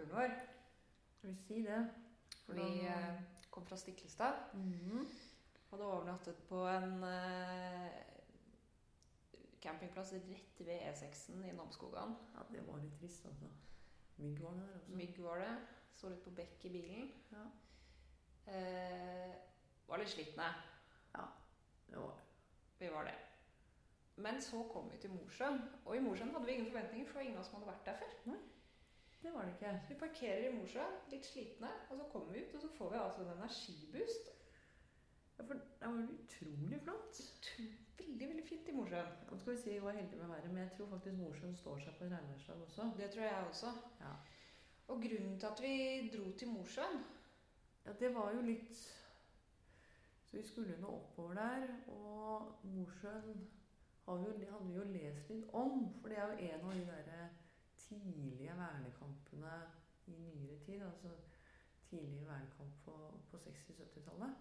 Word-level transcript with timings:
nordover 0.00 0.06
på 0.06 0.06
turen 0.06 0.14
vår. 0.14 0.36
Vil 1.22 1.36
si 1.46 1.62
det. 1.66 1.80
For 2.46 2.54
Vi 2.54 2.60
da- 2.60 2.94
eh, 2.94 3.20
kom 3.50 3.66
fra 3.66 3.76
Stiklestad. 3.76 4.34
Mhm. 4.54 5.06
Hadde 5.70 5.84
overnattet 5.84 6.36
på 6.48 6.64
en 6.66 7.02
eh, 7.04 7.90
campingplass 9.62 10.12
rett 10.12 10.60
ved 10.66 10.80
E6-en 10.90 11.44
i 11.44 11.52
Namsskogan. 11.52 12.16
Ja, 12.34 12.42
det 12.52 12.62
var 12.66 12.78
litt 12.82 12.96
trist, 13.00 13.26
altså. 13.26 13.46
Mygg 14.18 14.40
var 14.42 14.50
det 14.56 14.60
der 14.68 14.74
også. 14.80 14.96
Mygg 14.96 15.18
var 15.24 15.38
det. 15.38 15.52
Så 15.94 16.08
litt 16.08 16.22
på 16.24 16.30
bekk 16.30 16.64
i 16.64 16.68
bilen. 16.68 17.12
Ja, 17.32 17.46
Eh, 18.50 19.34
var 19.86 19.98
litt 19.98 20.08
slitne. 20.08 20.42
Ja, 21.14 21.22
det 21.90 21.98
var 22.00 22.16
det. 22.16 22.24
Vi 22.78 22.88
var 22.90 23.04
det. 23.04 23.14
Men 24.16 24.40
så 24.42 24.62
kom 24.72 24.90
vi 24.90 24.96
til 24.98 25.10
Mosjøen. 25.10 25.60
Og 25.84 25.96
i 25.96 26.00
Mosjøen 26.00 26.30
hadde 26.32 26.46
vi 26.46 26.52
ingen 26.52 26.66
forventninger, 26.72 27.06
for 27.06 27.12
det 27.12 27.14
var 27.14 27.22
ingen 27.22 27.36
av 27.36 27.40
oss 27.44 27.50
som 27.50 27.60
hadde 27.60 27.72
vært 27.72 27.84
der 27.84 27.96
før. 28.24 28.38
Det 29.22 29.32
var 29.34 29.44
det 29.44 29.52
ikke. 29.52 29.80
Vi 29.88 29.94
parkerer 30.00 30.48
i 30.48 30.52
Mosjøen, 30.56 31.00
litt 31.12 31.26
slitne, 31.28 31.70
og 31.90 31.98
så 31.98 32.06
kommer 32.12 32.32
vi 32.32 32.44
ut, 32.44 32.54
og 32.54 32.62
så 32.62 32.70
får 32.78 32.92
vi 32.92 33.00
altså 33.00 33.24
en 33.24 33.32
energiboost. 33.34 34.30
Ja, 35.38 35.44
for 35.44 35.60
det 35.60 35.90
var 35.90 36.14
utrolig 36.14 36.80
flott. 36.84 37.20
Veldig, 38.00 38.28
veldig 38.28 38.44
fint 38.48 38.68
i 38.68 38.76
Mosjøen. 38.76 39.12
Nå 39.28 39.38
skal 39.40 39.52
vi 39.52 39.60
si 39.60 39.74
vi 39.74 39.82
var 39.84 39.98
heldige 39.98 40.20
med 40.22 40.32
været, 40.32 40.48
men 40.52 40.62
jeg 40.62 40.72
tror 40.76 40.88
faktisk 40.94 41.16
Mosjøen 41.16 41.56
står 41.56 41.82
seg 41.84 41.98
på 41.98 42.06
en 42.06 42.14
regnværsdag 42.16 42.62
også. 42.66 42.88
Det 42.96 43.10
tror 43.10 43.24
jeg 43.24 43.44
også. 43.48 43.72
Ja. 44.00 44.14
Og 44.88 45.02
grunnen 45.04 45.38
til 45.40 45.46
at 45.46 45.62
vi 45.62 45.74
dro 46.14 46.32
til 46.38 46.48
Mosjøen 46.48 47.04
Ja, 47.84 47.92
det 48.00 48.14
var 48.14 48.32
jo 48.34 48.40
litt 48.44 48.76
Så 50.24 50.36
vi 50.36 50.42
skulle 50.42 50.76
nå 50.80 50.88
oppover 50.88 51.34
der, 51.34 51.68
og 51.88 52.64
Mosjøen 52.64 53.46
hadde 54.06 54.34
vi 54.38 54.74
jo 54.76 54.84
lest 54.92 55.30
litt 55.30 55.46
om. 55.52 55.86
For 56.00 56.08
det 56.08 56.18
er 56.18 56.26
jo 56.32 56.50
en 56.50 56.66
av 56.66 56.74
de 56.74 56.84
derre 56.86 57.28
tidlige 57.90 58.56
vernekampene 58.56 59.58
i 60.06 60.16
nyere 60.22 60.58
tid. 60.64 60.86
Altså 60.86 61.12
tidlig 61.90 62.26
vernekamp 62.26 62.84
på, 62.84 62.96
på 63.30 63.36
60-70-tallet. 63.36 64.34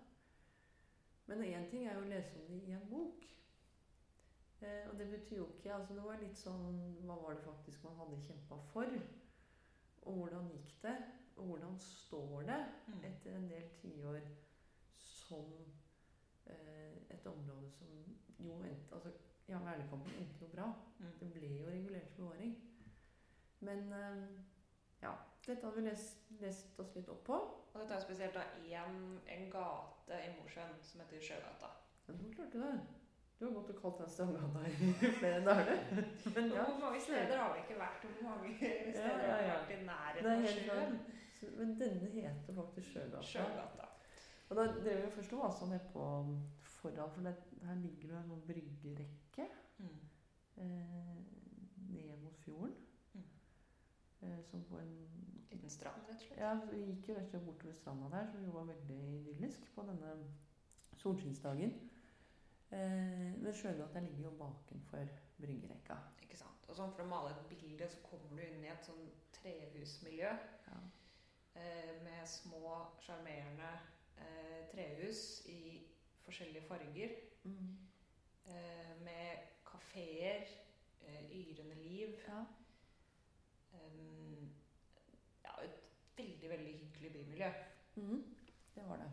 Men 1.26 1.44
én 1.44 1.70
ting 1.70 1.88
er 1.88 1.98
jo 1.98 2.06
å 2.06 2.10
lese 2.10 2.38
om 2.38 2.48
det 2.50 2.60
i 2.68 2.76
en 2.78 2.86
bok. 2.90 3.26
Eh, 4.62 4.86
og 4.90 4.98
det 5.00 5.08
betyr 5.10 5.38
jo 5.38 5.48
ikke 5.54 5.74
altså 5.74 5.96
Det 5.96 6.04
var 6.04 6.18
litt 6.20 6.36
sånn 6.36 6.66
Hva 7.08 7.16
var 7.22 7.38
det 7.38 7.46
faktisk 7.46 7.84
man 7.86 7.96
hadde 7.96 8.18
kjempa 8.26 8.58
for? 8.74 8.96
Og 10.04 10.18
hvordan 10.18 10.50
gikk 10.52 10.74
det? 10.84 10.96
Og 11.40 11.46
hvordan 11.48 11.78
står 11.80 12.44
det? 12.50 12.60
etter 13.08 13.38
en 13.38 13.48
del 13.48 13.70
tiår 13.80 14.20
som 15.00 15.54
eh, 16.52 16.98
et 17.16 17.30
område 17.32 17.70
som 17.78 17.94
jo 18.40 18.58
endte 18.68 18.98
Altså, 18.98 19.14
ja, 19.48 19.62
vernekampen 19.64 20.18
endte 20.20 20.44
jo 20.44 20.52
bra. 20.52 20.68
Mm. 21.00 21.14
Det 21.22 21.32
ble 21.34 21.54
jo 21.56 21.70
regulert 21.72 22.12
bevaring. 22.18 22.58
Men 23.66 23.94
eh, 23.94 24.22
ja, 25.02 25.14
dette 25.46 25.66
hadde 25.66 25.82
vi 25.82 25.88
lest, 25.88 26.30
lest 26.42 26.80
oss 26.80 26.96
litt 26.96 27.10
opp 27.12 27.26
på. 27.28 27.40
Og 27.74 27.76
dette 27.82 27.98
er 27.98 28.06
spesielt 28.06 28.38
da 28.38 28.46
en, 28.84 29.20
en 29.36 29.52
gate 29.52 30.24
i 30.26 30.32
Mosjøen 30.40 30.80
som 30.84 31.04
heter 31.04 31.22
Sjøgata. 31.30 31.74
Men 32.08 32.18
du 32.22 32.32
klarte 32.34 32.64
det. 32.64 32.74
Du 33.40 33.46
har 33.46 33.54
gått 33.56 33.70
og 33.72 33.78
kalt 33.80 34.00
den 34.02 34.10
Strandgata 34.12 34.62
i 34.68 34.90
flere 35.22 35.44
dager. 35.46 35.78
Men 36.36 36.50
ja, 36.52 36.66
Hvor 36.66 36.80
mange 36.82 37.00
steder 37.02 37.38
har 37.40 37.54
vi 37.54 37.62
ikke 37.64 37.78
vært, 37.80 38.08
hvor 38.18 38.26
mange 38.26 38.56
steder 38.58 39.24
ja, 39.24 39.30
har 39.30 39.44
vi 39.44 39.54
vært 39.54 39.72
i 39.76 39.78
nærheten 39.88 40.32
av 40.34 40.50
sjøen? 40.66 40.98
Men 41.56 41.72
denne 41.80 42.10
heter 42.12 42.58
faktisk 42.58 42.92
Sjøgata. 42.92 43.24
Sjøgata. 43.30 43.88
Og 44.50 44.58
da 44.58 44.66
drev 44.74 45.06
vi 45.06 45.14
først 45.14 45.34
og 45.38 45.44
var 45.44 45.56
sånn 45.56 45.72
nedpå 45.76 46.04
foran, 46.80 47.12
for 47.14 47.28
det, 47.28 47.36
her 47.64 47.80
ligger 47.80 48.12
det 48.12 48.20
en 48.20 48.30
sånn 48.34 48.46
bryggerekke. 48.50 49.48
Mm. 49.80 50.00
eh, 50.60 51.18
ned 51.94 52.16
mot 52.20 52.36
fjorden. 52.44 52.76
Eh, 54.30 54.42
som 54.52 54.64
på 54.70 54.78
en 54.80 54.96
Liten 55.52 55.70
strand, 55.74 56.04
rett 56.08 56.16
og 56.16 56.22
slett. 56.22 56.38
Ja, 56.40 56.52
vi 56.70 56.80
gikk 56.86 57.08
jo 57.10 57.14
rett 57.18 57.26
og 57.26 57.32
slett 57.32 57.46
bortover 57.48 57.74
stranda 57.74 58.10
der, 58.14 58.28
som 58.30 58.44
jo 58.46 58.52
var 58.54 58.68
veldig 58.70 58.98
idyllisk 59.16 59.64
på 59.76 59.82
denne 59.88 60.12
solskinnsdagen. 61.02 61.72
Eh, 62.72 63.34
men 63.42 63.54
Sjøgata 63.58 64.00
ligger 64.06 64.28
jo 64.28 64.36
bakenfor 64.38 65.10
bryggerekka. 65.42 65.98
Ikke 66.22 66.38
sant? 66.38 66.70
Og 66.70 66.78
sånn 66.78 66.94
For 66.94 67.02
å 67.02 67.10
male 67.10 67.32
et 67.34 67.48
bilde 67.50 67.88
så 67.90 67.98
kommer 68.06 68.38
du 68.38 68.44
inn 68.46 68.62
i 68.68 68.70
et 68.70 68.86
sånn 68.86 69.08
trehusmiljø 69.40 70.30
Ja. 70.68 70.78
eh, 71.56 71.96
med 72.04 72.28
små, 72.30 72.76
sjarmerende 73.02 73.72
eh, 74.22 74.70
trehus 74.72 75.48
i 75.50 75.82
forskjellige 76.28 76.68
farger. 76.70 77.16
Mm. 77.44 77.78
Eh, 78.46 78.94
med 79.02 79.50
kafeer, 79.66 80.46
yrende 81.34 81.76
liv. 81.76 82.14
ja. 82.28 82.44
Eh, 83.90 84.48
ja, 85.44 85.56
et 85.66 85.80
veldig, 86.18 86.50
veldig 86.50 86.74
hyggelig 86.80 87.12
bymiljø. 87.14 87.52
Mm, 87.96 88.24
Det 88.76 88.84
var 88.88 88.98
det. 89.02 89.10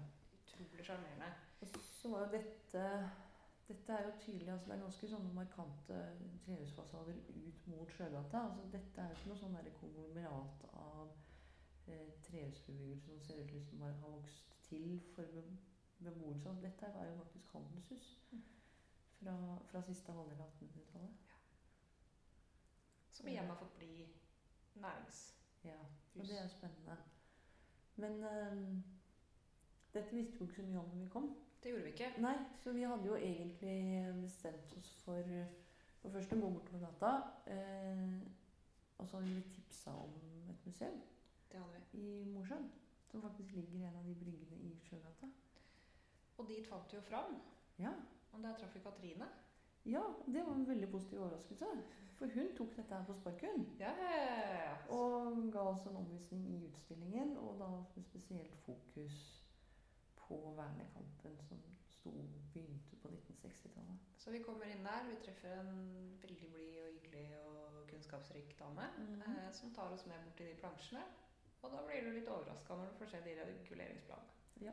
Utrolig 0.46 0.84
sjarmerende. 0.86 1.32
Og 1.60 1.68
så 1.82 2.08
var 2.12 2.26
jo 2.26 2.32
dette 2.38 3.10
Dette 3.68 3.92
er 3.92 4.04
jo 4.06 4.12
tydelig, 4.22 4.52
altså 4.52 4.66
det 4.68 4.74
er 4.76 4.82
ganske 4.84 5.08
sånne 5.10 5.32
markante 5.34 5.96
trehusfasader 6.44 7.16
ut 7.34 7.64
mot 7.66 7.90
Sjøgata. 7.90 8.42
Altså 8.50 8.68
dette 8.70 9.00
er 9.02 9.08
jo 9.08 9.16
ikke 9.16 9.30
noe 9.32 9.38
sånn 9.40 9.56
konglomerat 9.80 10.66
av 10.72 11.08
eh, 11.88 12.12
trehusbebyggelse 12.28 13.08
som 13.10 13.18
ser 13.26 13.40
ut 13.42 13.48
til 13.50 13.64
som 13.66 13.82
bare 13.82 13.96
har 14.04 14.12
vokst 14.14 14.54
til 14.68 15.00
for 15.16 15.26
be- 15.34 15.58
beboelse. 15.98 16.54
Dette 16.62 16.92
var 16.94 17.06
jo 17.10 17.16
faktisk 17.24 17.52
handelshus 17.58 18.06
Mm. 18.30 18.42
fra, 19.18 19.58
fra 19.72 19.82
siste 19.82 20.12
halvdel 20.12 20.40
av 20.40 20.50
1800-tallet. 20.60 21.34
Som 23.10 23.28
igjen 23.28 23.48
har 23.50 23.56
fått 23.56 23.76
bli 23.78 24.06
nærings... 24.82 25.22
Ja, 25.64 25.78
og 26.14 26.22
det 26.28 26.38
er 26.38 26.48
spennende. 26.48 26.96
Men 27.96 28.24
eh, 28.24 28.82
dette 29.94 30.14
visste 30.14 30.32
vi 30.32 30.38
jo 30.38 30.46
ikke 30.46 30.62
så 30.62 30.66
mye 30.68 30.78
om 30.78 30.90
når 30.92 31.04
vi 31.04 31.08
kom. 31.10 31.30
Det 31.62 31.72
gjorde 31.72 31.84
vi 31.84 31.94
ikke. 31.94 32.10
Nei, 32.22 32.34
så 32.62 32.72
vi 32.72 32.82
hadde 32.86 33.08
jo 33.08 33.16
egentlig 33.16 33.78
bestemt 34.22 34.76
oss 34.78 34.92
for 35.02 35.22
for 36.06 36.14
først 36.14 36.34
å 36.36 36.38
gå 36.38 36.48
bortover 36.54 36.82
gata. 36.86 37.12
Eh, 37.50 38.02
og 38.96 39.08
så 39.08 39.18
hadde 39.18 39.32
vi 39.34 39.40
tipsa 39.56 39.90
om 39.98 40.12
et 40.52 40.66
museum 40.68 41.00
Det 41.50 41.58
hadde 41.58 41.80
vi. 41.92 42.02
i 42.02 42.24
Mosjøen. 42.30 42.68
Som 43.10 43.22
faktisk 43.22 43.56
ligger 43.56 43.80
i 43.80 43.88
en 43.88 43.96
av 43.96 44.06
de 44.06 44.14
bryggene 44.18 44.58
i 44.68 44.70
Sjøgata. 44.86 45.28
Og 46.38 46.48
dit 46.48 46.66
fant 46.68 46.92
vi 46.92 46.98
jo 46.98 47.02
fram. 47.02 47.36
Ja. 47.78 47.92
Og 48.32 48.42
der 48.42 48.54
traff 48.58 48.74
vi 48.74 48.82
Katrine. 48.84 49.28
Ja, 49.86 50.02
det 50.26 50.42
var 50.46 50.54
en 50.54 50.68
veldig 50.68 50.90
positiv 50.90 51.20
overraskelse. 51.22 51.66
For 52.16 52.26
hun 52.32 52.52
tok 52.56 52.76
dette 52.76 52.94
her 52.96 53.04
på 53.04 53.14
sparken. 53.14 53.66
Ja. 53.78 53.90
Og 54.88 55.50
ga 55.52 55.64
oss 55.72 55.84
en 55.86 55.96
omvisning 56.00 56.46
i 56.54 56.62
utstillingen, 56.70 57.34
og 57.36 57.58
da 57.60 57.68
med 57.68 58.04
spesielt 58.06 58.54
fokus 58.64 59.18
på 60.16 60.38
vernekampen 60.56 61.36
som 61.48 61.60
sto, 61.90 62.10
begynte 62.54 62.96
på 63.02 63.08
1960-tallet. 63.12 63.98
Så 64.18 64.30
vi 64.32 64.40
kommer 64.42 64.64
inn 64.72 64.82
der. 64.84 65.04
Vi 65.10 65.18
treffer 65.26 65.60
en 65.60 65.76
veldig 66.22 66.48
blid 66.54 66.80
og 66.82 66.88
hyggelig 66.96 67.26
og 67.44 67.84
kunnskapsrik 67.92 68.56
dame 68.58 68.88
Mhm. 68.98 69.20
eh, 69.22 69.52
som 69.52 69.74
tar 69.74 69.92
oss 69.92 70.06
med 70.06 70.24
bort 70.24 70.36
til 70.36 70.46
de 70.46 70.54
plansjene. 70.60 71.04
Og 71.62 71.70
da 71.72 71.84
blir 71.86 72.00
du 72.04 72.10
litt 72.16 72.28
overraska 72.28 72.74
når 72.76 72.90
du 72.90 72.96
får 72.98 73.06
se 73.12 73.20
de 73.24 73.36
reguleringsplanene. 73.44 74.32
Ja. 74.60 74.72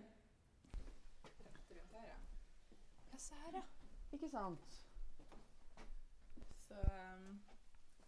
Ja, 3.12 3.18
se 3.18 3.36
her, 3.36 3.52
ja. 3.54 3.62
Ikke 4.14 4.30
sant? 4.30 4.80
Så 6.74 6.82
um, 7.16 7.30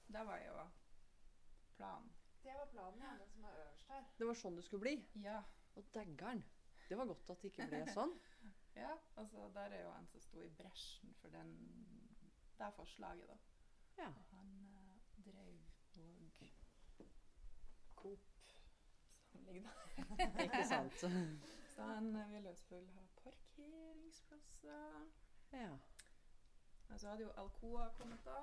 det 0.07 0.25
var 0.25 0.41
jo 0.41 0.57
planen. 1.77 2.11
Det 2.43 2.53
var 2.53 2.65
planen, 2.73 3.01
ja. 3.01 3.13
Den 3.19 3.29
som 3.29 3.43
er 3.43 3.57
øverst 3.61 3.89
her. 3.93 4.03
Det 4.17 4.27
var 4.27 4.39
sånn 4.41 4.57
det 4.57 4.65
skulle 4.65 4.85
bli. 4.85 4.95
Ja. 5.23 5.39
Og 5.75 5.89
daggeren. 5.93 6.43
Det 6.89 6.97
var 6.97 7.09
godt 7.09 7.29
at 7.33 7.41
det 7.41 7.51
ikke 7.51 7.67
ble 7.69 7.81
sånn. 7.93 8.13
ja, 8.83 8.93
altså 9.21 9.49
der 9.53 9.77
er 9.77 9.85
jo 9.85 9.93
en 9.95 10.07
som 10.09 10.23
sto 10.23 10.43
i 10.45 10.51
bresjen 10.57 11.13
for 11.21 11.33
den 11.33 11.55
det 12.55 12.71
forslaget, 12.77 13.27
da. 13.27 13.37
Ja. 13.97 14.07
Og 14.07 14.29
han 14.31 14.51
uh, 14.71 15.23
drev 15.25 15.57
og 15.97 17.07
Coop 17.95 18.19
som 19.31 19.43
ligger 19.45 19.61
der. 19.61 20.43
Ikke 20.45 20.67
sant? 20.67 20.93
Så 21.75 21.83
han 21.83 22.15
eh, 22.15 22.31
ville 22.31 22.49
jo 22.49 22.55
selvfølgelig 22.55 22.93
ha 22.93 23.05
parkeringsplasser. 23.23 25.09
Ja. 25.53 25.77
Men 26.89 26.99
så 26.99 27.09
hadde 27.09 27.23
jo 27.23 27.31
Alcoa 27.41 27.89
kommet 27.97 28.25
da, 28.25 28.37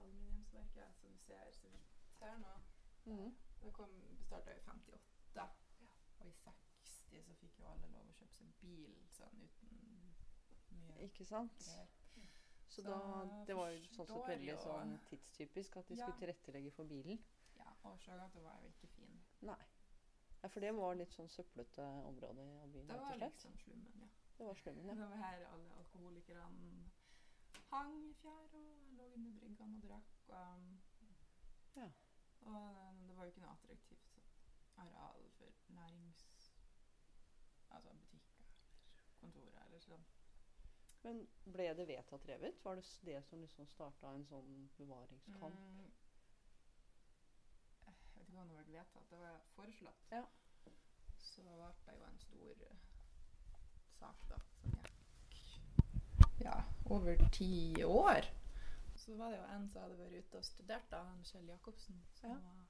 aluminiumsverket, 0.00 0.94
som 1.00 1.12
vi 1.12 1.18
ser, 1.18 1.50
så 1.52 1.68
vi 1.68 1.80
ser 2.18 2.38
nå. 2.38 2.52
Mm. 3.04 3.34
Det 3.62 3.72
kom 3.72 3.90
starta 4.26 4.54
i 4.56 4.60
58, 4.60 5.48
og 6.20 6.26
i 6.26 6.32
60 6.32 7.22
så 7.26 7.34
fikk 7.40 7.58
jo 7.60 7.66
alle 7.70 7.88
lov 7.92 8.08
å 8.08 8.14
kjøpe 8.18 8.34
seg 8.38 8.54
bil 8.62 8.94
sånn 9.10 9.42
uten 9.42 9.76
mye 10.70 11.04
Ikke 11.06 11.24
sant? 11.26 11.60
Så 11.62 11.86
Så 12.72 12.82
da, 12.86 12.96
det 13.46 13.54
var 13.56 13.68
jo 13.74 13.80
sånn 13.92 14.06
sett 14.08 14.28
veldig 14.28 14.54
sånn 14.62 14.94
tidstypisk 15.10 15.76
at 15.76 15.88
de 15.88 15.94
Ja. 15.98 16.06
skulle 16.06 16.18
tilrettelegge 16.22 16.70
for 16.72 16.84
bilen. 16.88 17.18
Ja, 17.58 17.68
og 17.84 17.98
Sjøgata 18.00 18.40
var 18.40 18.60
jo 18.62 18.68
ikke 18.68 18.88
fin. 18.94 19.18
Nei. 19.40 19.58
Ja, 20.42 20.48
for 20.48 20.60
det 20.60 20.72
var 20.74 20.94
litt 20.94 21.12
sånn 21.12 21.28
søplete 21.28 21.84
område 22.06 22.46
av 22.62 22.72
byen, 22.72 22.86
Det 22.88 22.96
var 23.00 23.16
liksom 23.18 23.58
slummen, 23.58 23.92
ja. 24.00 24.08
Det 24.38 24.46
var 24.46 24.54
slummen, 24.54 24.86
ja. 24.86 24.94
Det 24.94 25.08
var 25.10 25.16
her 25.16 25.44
alle 25.52 25.70
alkoholikerne 25.82 26.90
hang 27.72 27.92
i 28.10 28.14
fjæra 28.14 28.62
og 28.62 28.92
lå 28.98 29.04
under 29.14 29.32
bryggene 29.40 29.76
og 29.76 29.82
drakk. 29.88 30.28
Og, 30.28 30.56
um, 30.56 30.82
Ja. 31.76 31.90
og 32.40 32.94
det 33.06 33.16
var 33.16 33.22
jo 33.22 33.28
ikke 33.28 33.40
noe 33.40 33.50
attraktivt. 33.50 34.18
Areal 34.76 35.30
for 35.30 35.44
nærings... 35.68 36.54
Altså 37.70 37.92
butikker 37.92 38.44
eller 38.44 38.60
kontorer 39.20 39.64
eller 39.64 39.80
sånn. 39.80 40.04
Men 41.02 41.22
ble 41.54 41.70
det 41.78 41.88
vedtatt 41.88 42.28
revet? 42.28 42.58
Var 42.64 42.74
det 42.78 42.84
det 43.08 43.24
som 43.24 43.40
liksom 43.40 43.66
starta 43.66 44.12
en 44.14 44.26
sånn 44.28 44.68
bevaringskamp? 44.76 45.56
Mm, 45.56 45.92
jeg 47.86 47.94
vet 48.14 48.28
ikke 48.28 48.42
om 48.44 48.52
det 48.52 48.58
ble 48.60 48.76
vedtatt, 48.76 49.10
det 49.10 49.20
var 49.24 49.40
foreslått. 49.56 50.12
Ja. 50.12 50.24
Så 51.22 51.42
ble 51.46 51.56
det 51.86 51.96
jo 51.98 52.04
en 52.06 52.18
stor 52.26 52.64
eh, 52.68 52.86
sak 53.98 54.28
da, 54.28 54.38
som 54.60 54.76
gikk 54.76 54.91
ja, 56.44 56.56
over 56.90 57.28
ti 57.32 57.84
år. 57.84 58.28
Så 58.96 59.16
var 59.16 59.32
det 59.32 59.38
jo 59.38 59.46
en 59.54 59.68
som 59.68 59.82
hadde 59.82 59.98
vært 59.98 60.18
ute 60.18 60.38
og 60.38 60.44
studert, 60.46 60.90
da, 60.90 61.02
han 61.08 61.24
Kjell 61.26 61.48
Jacobsen, 61.48 62.02
som 62.14 62.30
Ja. 62.30 62.36
var, 62.36 62.66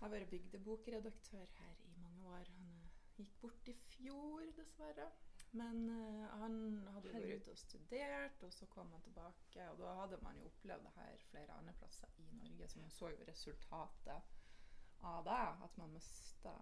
har 0.00 0.12
vært 0.14 0.30
bygdebokredaktør 0.30 1.46
her 1.58 1.74
i 1.84 1.96
mange 2.00 2.28
år. 2.28 2.46
Han 2.56 2.70
eh, 2.76 2.94
gikk 3.18 3.34
bort 3.40 3.68
i 3.68 3.74
fjor, 3.74 4.46
dessverre. 4.56 5.10
Men 5.52 5.88
uh, 5.90 6.28
han 6.38 6.86
hadde 6.94 7.10
jo 7.10 7.14
vært 7.16 7.42
ute 7.42 7.50
og 7.50 7.58
studert, 7.58 8.42
og 8.46 8.52
så 8.54 8.66
kom 8.70 8.92
han 8.94 9.02
tilbake. 9.02 9.64
Og 9.72 9.80
da 9.80 9.94
hadde 9.98 10.20
man 10.22 10.38
jo 10.38 10.46
opplevd 10.46 10.86
det 10.86 10.92
her 10.94 11.24
flere 11.30 11.56
andre 11.58 11.74
plasser 11.80 12.20
i 12.22 12.28
Norge, 12.38 12.68
så 12.68 12.78
man 12.78 12.94
så 12.94 13.10
jo 13.10 13.26
resultatet 13.28 14.36
av 15.10 15.24
det. 15.26 15.40
At 15.66 15.78
man 15.80 15.92
mista 15.92 16.54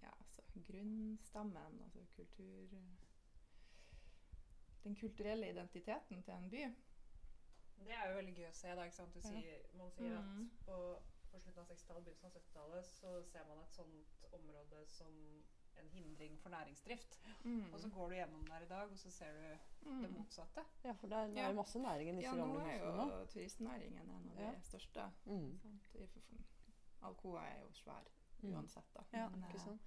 ja, 0.00 0.12
altså, 0.12 0.42
grunnstammen, 0.68 1.82
altså 1.84 2.06
kultur 2.16 2.78
Den 4.84 4.94
kulturelle 4.96 5.50
identiteten 5.50 6.22
til 6.22 6.34
en 6.34 6.50
by. 6.50 6.62
Det 7.84 7.92
er 7.96 8.08
jo 8.10 8.16
veldig 8.16 8.34
gøy 8.36 8.48
å 8.48 8.52
se. 8.52 8.68
da, 8.76 8.82
ikke 8.84 8.96
sant? 8.96 9.14
Du 9.14 9.20
sier, 9.20 9.62
man 9.74 9.90
sier 9.90 10.18
at 10.18 10.66
på, 10.66 10.76
på 11.30 11.38
slutten 11.40 11.62
av 11.62 11.66
60-tallet, 11.70 12.04
begynnelsen 12.04 12.26
av 12.26 12.32
70-tallet, 12.36 12.84
så 12.86 13.22
ser 13.24 13.44
man 13.48 13.58
et 13.62 13.72
sånt 13.72 14.24
område 14.32 14.86
som 14.86 15.14
en 15.80 15.88
hindring 15.88 16.38
for 16.42 16.50
næringsdrift. 16.50 17.18
Mm. 17.44 17.72
Og 17.72 17.80
så 17.80 17.88
går 17.94 18.08
du 18.10 18.14
gjennom 18.16 18.46
der 18.50 18.60
i 18.66 18.68
dag, 18.68 18.90
og 18.92 18.98
så 18.98 19.10
ser 19.10 19.32
du 19.32 19.58
Mm. 19.90 20.02
det 20.02 20.10
motsatte. 20.12 20.64
Ja, 20.84 20.92
for 20.92 21.06
det 21.08 21.16
er, 21.18 21.26
det 21.28 21.38
er 21.38 21.48
Ja. 21.48 21.52
masse 21.52 21.78
næring 21.78 22.08
i 22.08 22.16
disse 22.16 22.28
Ja, 22.28 22.34
nå 22.36 22.46
gamle 22.46 22.60
er 22.72 22.78
husene 22.78 22.96
nå. 22.96 23.18
jo 23.20 23.26
turistnæringen 23.26 23.98
en 24.02 24.10
av 24.10 24.36
de 24.36 24.42
Ja. 24.42 24.60
største. 24.60 25.10
Mm. 25.24 25.60
Alcoa 27.02 27.40
er 27.46 27.60
jo 27.62 27.72
svær 27.72 28.04
Mm. 28.42 28.54
uansett, 28.54 28.84
da. 28.94 29.00
Ja, 29.12 29.28
Men, 29.28 29.42
ikke 29.44 29.54
eh, 29.54 29.64
sant? 29.64 29.80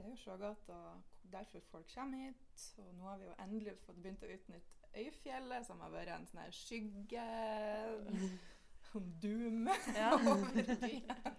Det 0.00 0.06
er 0.06 0.12
jo 0.14 0.16
Sjågata, 0.16 0.76
derfor 1.32 1.60
folk 1.68 1.90
kommer 1.94 2.22
hit. 2.24 2.62
Og 2.80 2.94
nå 2.96 3.04
har 3.04 3.18
vi 3.20 3.26
jo 3.28 3.34
endelig 3.44 3.74
fått 3.84 3.98
begynt 4.00 4.22
å 4.24 4.30
utnytte 4.32 4.88
Øyfjellet, 4.96 5.66
som 5.68 5.82
har 5.84 5.92
vært 5.92 6.08
en 6.14 6.24
sånn 6.26 6.40
her 6.40 6.54
skygge 6.56 7.24
Som 8.88 9.10
doom 9.22 9.68
Ja. 9.94 10.08
over 10.32 10.56
byen. 10.80 11.36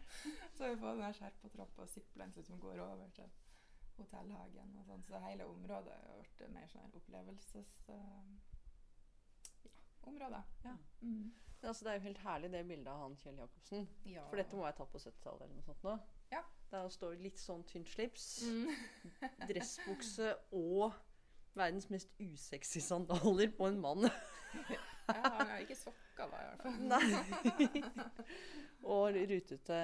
Så 0.53 0.69
vi 0.69 0.77
fått 0.77 0.93
den 0.93 1.03
her 1.07 1.17
Skjerpatrappa 1.17 1.81
og 1.87 1.89
zipline 1.89 2.45
som 2.45 2.61
går 2.61 2.79
over 2.85 3.09
til 3.17 3.33
hotellhagen 3.97 4.77
og 4.77 4.85
sånn. 4.87 5.03
Så 5.09 5.19
hele 5.25 5.49
området 5.49 5.97
har 6.05 6.21
blitt 6.21 6.45
mer 6.53 6.69
sånn 6.71 6.85
her 6.85 7.01
opplevelses... 7.01 7.73
eh, 7.89 8.31
ja, 9.65 9.73
område. 10.13 10.43
Ja. 10.63 10.77
Mm. 11.01 11.31
Men 11.61 11.69
altså, 11.73 11.83
det 11.85 11.91
er 11.91 11.99
jo 11.99 12.07
helt 12.07 12.23
herlig 12.29 12.53
det 12.53 12.63
bildet 12.69 12.93
av 12.93 13.03
han 13.07 13.17
Kjell 13.25 13.41
Jacobsen. 13.41 13.89
ja. 14.05 14.23
For 14.29 14.37
dette 14.39 14.57
må 14.57 14.69
jeg 14.69 14.77
ta 14.79 14.85
på 14.93 15.01
70-tallet 15.01 15.43
eller 15.49 15.57
noe 15.57 15.67
sånt 15.67 15.83
nå. 15.89 15.97
Ja. 16.31 16.41
Der 16.71 16.85
han 16.85 16.91
står 16.93 17.17
litt 17.19 17.39
sånn 17.41 17.65
tynt 17.67 17.89
slips, 17.91 18.27
mm. 18.47 18.69
dressbukse 19.49 20.29
og 20.55 20.93
verdens 21.57 21.89
mest 21.91 22.13
usexy 22.21 22.79
sandaler 22.83 23.51
på 23.57 23.67
en 23.71 23.81
mann. 23.83 24.09
Ja, 25.11 25.27
han 25.33 25.49
har 25.49 25.57
ikke 25.59 25.75
sokker, 25.75 26.29
da, 26.29 26.37
i 26.39 26.45
hvert 26.47 26.61
fall. 26.61 26.75
Nei. 26.87 27.81
og 28.93 29.17
rutete 29.17 29.79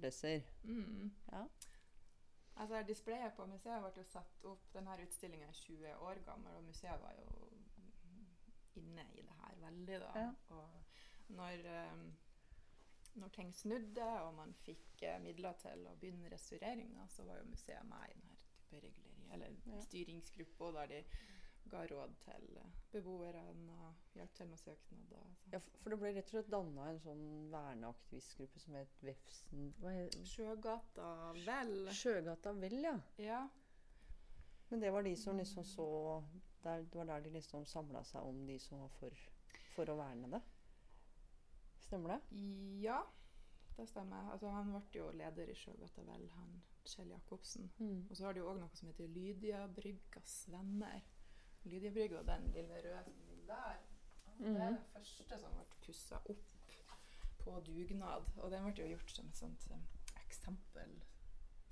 blazer. 0.00 0.40
Mm. 0.64 1.12
Ja. 1.28 1.42
Altså, 2.56 2.80
Displayet 2.88 3.36
på 3.36 3.46
museet 3.46 3.84
ble 3.84 3.92
jo 3.96 4.04
satt 4.08 4.48
opp 4.48 4.64
Denne 4.74 4.96
utstillinga 5.04 5.46
er 5.52 5.60
20 5.60 5.94
år 6.08 6.22
gammel, 6.26 6.56
og 6.58 6.66
museet 6.66 6.98
var 7.04 7.14
jo 7.20 7.52
inne 8.80 9.06
i 9.12 9.22
det 9.22 9.38
her 9.44 9.60
veldig. 9.60 10.00
da. 10.00 10.10
Ja. 10.18 10.28
Og 10.56 11.36
når, 11.36 11.64
eh, 11.76 12.02
når 13.14 13.28
ting 13.36 13.52
snudde, 13.54 14.06
og 14.22 14.34
man 14.34 14.54
fikk 14.64 15.02
eh, 15.02 15.18
midler 15.20 15.52
til 15.60 15.86
å 15.86 15.96
begynne 16.00 16.30
restaureringa, 16.32 17.06
så 17.08 17.24
var 17.28 17.38
jo 17.42 17.50
museet 17.50 17.84
med 17.88 18.08
i 18.10 18.14
denne 18.18 18.36
type 18.40 18.80
regulering, 18.86 19.30
eller 19.32 19.56
Ja. 19.66 19.80
styringsgruppa 19.80 20.72
der 20.78 20.86
de 20.86 21.04
ga 21.70 21.82
råd 21.86 22.14
til 22.24 22.56
eh, 22.58 22.70
beboerne 22.92 23.76
og 23.86 23.94
hjalp 24.18 24.34
til 24.34 24.46
med 24.48 24.58
søknader. 24.58 25.26
Ja, 25.52 25.60
for 25.82 25.90
det 25.90 25.98
ble 26.00 26.12
rett 26.16 26.24
og 26.26 26.30
slett 26.36 26.50
danna 26.50 26.88
en 26.90 27.00
sånn 27.00 27.24
verneaktivistgruppe 27.52 28.60
som 28.60 28.74
het 28.74 28.96
Vefsen 29.02 29.72
Sjøgata, 30.24 31.32
vel. 31.46 31.88
Sjøgata 31.94 32.52
Vel, 32.58 32.80
ja. 32.82 32.96
Ja. 33.18 33.48
Men 34.70 34.80
det 34.80 34.90
var 34.92 35.02
de 35.04 35.14
som 35.16 35.36
liksom 35.36 35.64
så 35.64 35.86
der, 36.62 36.82
Det 36.82 36.94
var 36.96 37.04
der 37.04 37.20
de 37.20 37.30
liksom 37.30 37.64
samla 37.66 38.02
seg 38.04 38.22
om 38.24 38.46
de 38.46 38.58
som 38.58 38.80
var 38.80 38.88
for, 39.00 39.10
for 39.74 39.90
å 39.92 39.96
verne 39.98 40.30
det. 40.30 40.40
Stemmer 41.92 42.08
det? 42.08 42.36
Ja, 42.80 43.02
det 43.76 43.84
stemmer. 43.90 44.30
Altså, 44.32 44.48
han 44.48 44.70
ble 44.72 44.80
jo 44.96 45.10
leder 45.12 45.50
i 45.52 45.56
Sjøgata 45.60 46.00
Vel, 46.06 46.22
han 46.38 46.54
Kjell 46.88 47.10
Jacobsen. 47.12 47.66
Og 48.08 48.16
så 48.16 48.24
har 48.24 48.32
de 48.32 48.40
jo 48.40 48.46
òg 48.48 48.60
noe 48.62 48.72
som 48.78 48.88
heter 48.88 49.10
Lydia 49.12 49.66
Bryggas 49.76 50.38
venner. 50.48 51.02
Lydia 51.66 51.90
Lydiabrygga, 51.92 52.22
den 52.30 52.48
lille 52.56 52.80
røde 52.86 53.02
som 53.04 53.20
ligger 53.28 53.50
der, 53.52 53.82
det 54.38 54.48
er 54.48 54.56
den 54.72 54.78
første 54.94 55.38
som 55.38 55.52
ble 55.58 55.66
pussa 55.84 56.16
opp 56.32 56.72
på 57.44 57.58
dugnad. 57.68 58.32
Og 58.40 58.50
den 58.56 58.64
ble 58.70 58.74
jo 58.86 58.88
gjort 58.96 59.12
som 59.18 59.28
et 59.28 59.38
sånt 59.42 59.68
eh, 59.76 59.84
eksempel 60.24 60.96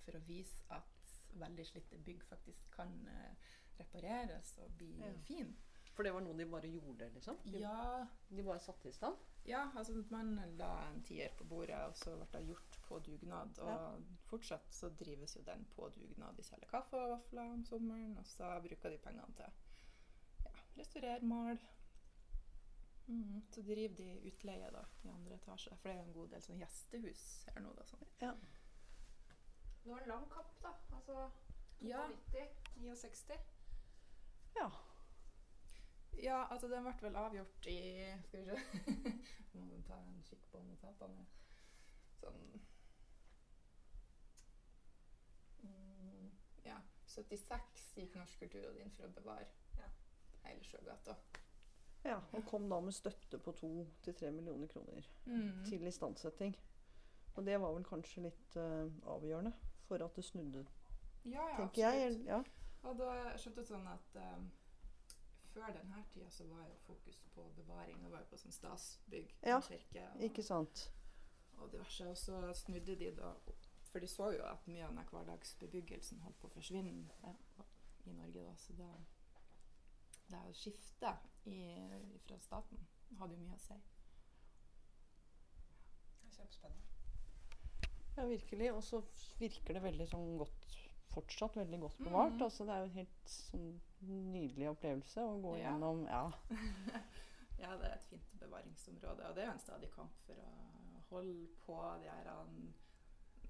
for 0.05 0.21
å 0.21 0.23
vise 0.29 0.69
at 0.77 1.17
veldig 1.41 1.65
slitte 1.73 1.99
bygg 2.05 2.23
faktisk 2.29 2.69
kan 2.77 2.93
eh, 3.09 3.51
repareres 3.81 4.53
og 4.61 4.77
bli 4.77 4.93
Ja. 5.01 5.11
fin. 5.25 5.57
For 5.97 6.05
det 6.07 6.13
var 6.15 6.23
noe 6.29 6.37
de 6.39 6.47
bare 6.47 6.69
gjorde, 6.71 7.09
liksom? 7.17 7.41
De, 7.49 7.65
Ja, 7.65 8.07
de 8.29 8.43
bare 8.47 8.61
satte 8.63 8.89
i 8.89 8.93
stand? 8.95 9.17
Ja, 9.47 9.71
altså 9.77 10.05
man 10.11 10.35
la 10.59 10.89
en 10.91 11.03
tier 11.03 11.33
på 11.39 11.45
bordet, 11.49 11.77
og 11.89 11.97
så 11.97 12.13
ble 12.17 12.27
det 12.41 12.47
gjort 12.51 12.77
på 12.89 12.99
dugnad. 12.99 13.59
Og 13.59 13.69
Ja. 13.71 13.97
fortsatt 14.29 14.73
så 14.75 14.89
drives 14.91 15.37
jo 15.37 15.43
den 15.43 15.64
på 15.76 15.88
dugnad. 15.95 16.37
De 16.37 16.43
selger 16.43 16.69
kaffe 16.69 16.97
og 16.97 17.11
vafler 17.11 17.53
om 17.53 17.64
sommeren, 17.64 18.17
og 18.19 18.26
så 18.26 18.61
bruker 18.61 18.91
de 18.91 18.99
pengene 18.99 19.35
til 19.37 19.53
ja, 20.45 20.50
restaurere, 20.79 21.21
mal. 21.23 21.59
Mm, 23.07 23.43
Så 23.50 23.62
driver 23.62 23.97
de 23.97 24.21
utleie 24.26 24.71
da, 24.71 24.85
i 25.05 25.09
andre 25.09 25.35
etasje, 25.35 25.76
for 25.76 25.88
det 25.88 25.97
er 25.97 26.03
jo 26.03 26.09
en 26.09 26.12
god 26.14 26.29
del 26.29 26.43
sånn 26.43 26.59
gjestehus 26.61 27.45
her 27.49 27.61
nå. 27.64 27.73
da. 27.75 27.83
Sånn. 27.85 28.05
Det 28.21 29.91
var 29.91 30.00
en 30.03 30.09
lang 30.09 30.29
kapp, 30.31 30.53
da. 30.62 30.73
Altså 30.93 31.31
Ja. 31.81 32.07
92, 32.07 32.49
69. 32.76 33.41
Ja. 34.57 34.71
Ja, 36.23 36.47
altså 36.50 36.69
den 36.69 36.83
ble 36.85 36.93
vel 37.03 37.17
avgjort 37.17 37.67
i 37.67 37.77
Skal 38.27 38.41
vi 38.41 38.45
se 38.45 38.57
Må 39.61 39.81
ta 39.87 39.97
en 39.99 40.23
kikk 40.25 40.45
på 40.53 40.61
notatene. 40.62 41.25
Sånn 42.21 42.61
mm, 45.62 46.31
Ja. 46.65 46.79
76 47.07 47.95
gikk 47.97 48.15
Norsk 48.19 48.39
kulturråd 48.45 48.79
inn 48.85 48.93
for 48.97 49.09
å 49.09 49.15
bevare 49.17 49.47
Ja. 49.79 49.89
hele 50.45 50.62
Sjøgata. 50.65 51.17
ja. 52.05 52.21
Og 52.33 52.45
kom 52.47 52.69
da 52.69 52.81
med 52.81 52.93
støtte 52.95 53.39
på 53.39 53.53
to 53.57 53.87
til 54.03 54.15
tre 54.15 54.31
millioner 54.31 54.67
kroner 54.69 55.03
Mm. 55.27 55.65
til 55.65 55.87
istandsetting. 55.87 56.57
Og 57.37 57.45
det 57.47 57.61
var 57.61 57.73
vel 57.75 57.85
kanskje 57.85 58.23
litt 58.23 58.57
uh, 58.57 58.87
avgjørende 59.07 59.53
for 59.89 60.03
at 60.05 60.15
det 60.17 60.25
snudde, 60.25 60.67
Ja, 61.25 61.49
ja, 61.49 61.57
tenker 61.57 61.83
jeg. 61.91 62.07
absolutt. 62.07 62.27
Ja. 62.27 62.43
Og 62.89 62.99
da 62.99 63.37
skjønte 63.37 63.61
jeg 63.61 63.67
sånn 63.67 63.87
at 63.87 64.17
um, 64.39 64.50
før 65.54 65.73
denne 65.76 66.04
tida 66.12 66.30
så 66.30 66.45
var 66.50 66.64
jo 66.69 66.76
fokus 66.87 67.16
på 67.35 67.45
bevaring. 67.57 68.00
Det 68.04 68.11
var 68.12 68.23
jo 68.25 68.30
på 68.30 68.38
sånn 68.38 68.52
stasbygg, 68.54 69.35
Ja, 69.47 69.61
kirke 69.61 70.07
og, 70.14 70.23
Ikke 70.28 70.42
sant? 70.47 70.92
og 71.59 71.73
diverse. 71.73 72.07
Og 72.09 72.16
så 72.16 72.40
snudde 72.54 72.97
de 72.97 73.11
da. 73.16 73.35
For 73.90 73.99
de 74.00 74.07
så 74.07 74.30
jo 74.37 74.45
at 74.47 74.66
mye 74.71 74.85
av 74.87 74.95
den 74.95 75.04
hverdagsbebyggelsen 75.11 76.21
holdt 76.23 76.38
på 76.40 76.47
å 76.49 76.54
forsvinne 76.54 77.09
Ja. 77.25 77.33
i 78.07 78.12
Norge 78.12 78.45
da. 78.47 78.54
Så 78.57 78.73
da 78.78 78.90
det 80.30 80.38
er 80.38 80.52
skiftet 80.54 81.19
i, 81.50 81.57
fra 82.26 82.38
staten 82.38 82.87
hadde 83.19 83.35
jo 83.35 83.40
mye 83.42 83.57
å 83.57 83.59
si. 83.59 83.75
Kjempespennende. 86.30 86.87
Ja, 88.16 88.26
virkelig. 88.26 88.73
Og 88.75 88.83
så 88.85 89.00
virker 89.40 89.75
det 89.75 89.83
veldig 89.83 90.07
sånn 90.11 90.37
godt 90.38 90.66
Fortsatt 91.11 91.57
veldig 91.57 91.81
godt 91.81 91.99
bevart. 91.99 92.33
Mm. 92.37 92.43
Altså, 92.47 92.64
det 92.64 92.75
er 92.75 92.79
jo 92.79 92.85
en 92.90 92.99
helt 92.99 93.31
sånn 93.35 93.81
nydelig 94.33 94.69
opplevelse 94.71 95.21
å 95.26 95.40
gå 95.43 95.57
Ja. 95.59 95.71
gjennom 95.71 96.05
Ja. 96.07 96.31
Ja, 97.61 97.75
det 97.76 97.90
er 97.90 97.95
et 97.99 98.05
fint 98.09 98.31
bevaringsområde, 98.40 99.26
og 99.29 99.35
det 99.37 99.43
er 99.43 99.47
jo 99.50 99.52
en 99.52 99.59
stadig 99.59 99.90
kamp 99.93 100.14
for 100.25 100.33
å 100.40 100.52
holde 101.11 101.49
på 101.67 101.75
de 102.00 102.09
her 102.09 102.31
um, 102.40 102.71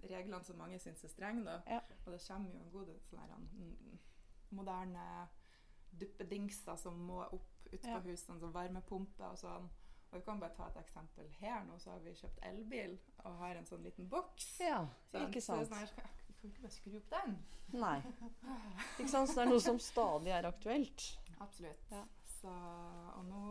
reglene 0.02 0.40
som 0.44 0.56
mange 0.58 0.78
syns 0.82 1.04
er 1.04 1.08
strenge. 1.12 1.44
da. 1.44 1.60
Ja. 1.70 1.78
Og 2.06 2.12
det 2.16 2.20
kommer 2.26 2.50
jo 2.50 2.58
en 2.64 2.70
god 2.72 2.86
del 2.86 2.98
sånne 3.06 3.36
um, 3.36 4.00
moderne 4.50 5.04
duppedingser 6.00 6.76
som 6.76 6.98
må 7.06 7.20
opp 7.28 7.68
utenfor 7.70 7.90
Ja. 7.90 8.00
husene, 8.00 8.40
som 8.40 8.52
varmepumper 8.54 9.24
og 9.30 9.38
sånn. 9.38 9.68
Og 10.10 10.18
vi 10.18 10.24
kan 10.26 10.40
bare 10.40 10.54
ta 10.56 10.66
et 10.66 10.76
eksempel 10.82 11.28
her 11.38 11.64
nå, 11.64 11.78
så 11.78 11.90
har 11.92 12.00
vi 12.02 12.10
kjøpt 12.18 12.40
elbil 12.42 12.98
og 13.24 13.36
har 13.38 13.54
en 13.60 13.66
sånn 13.66 13.82
liten 13.86 14.08
boks. 14.10 14.56
Ja, 14.60 14.80
ikke 15.14 15.40
Sant? 15.40 15.68
Så 15.68 15.74
sånn 15.74 15.78
her, 15.78 16.10
Får 16.40 16.50
ikke 16.50 16.62
bare 16.64 16.72
skru 16.72 16.94
opp 16.96 17.10
den. 17.12 17.34
Nei. 17.76 17.98
Ikke 18.98 19.10
sant? 19.12 19.28
Så 19.30 19.36
det 19.36 19.42
er 19.44 19.50
noe 19.52 19.62
som 19.62 19.80
stadig 19.82 20.32
er 20.34 20.48
aktuelt. 20.48 21.04
Absolutt. 21.40 21.92
Ja. 21.92 22.04
Så, 22.40 22.52
og 23.18 23.26
nå 23.28 23.42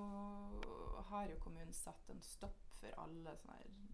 har 1.11 1.29
jo 1.29 1.37
kommunen 1.43 1.73
satt 1.73 2.09
en 2.09 2.21
stopp 2.25 2.57
for 2.79 2.95
alle 3.03 3.35
sånne 3.43 3.89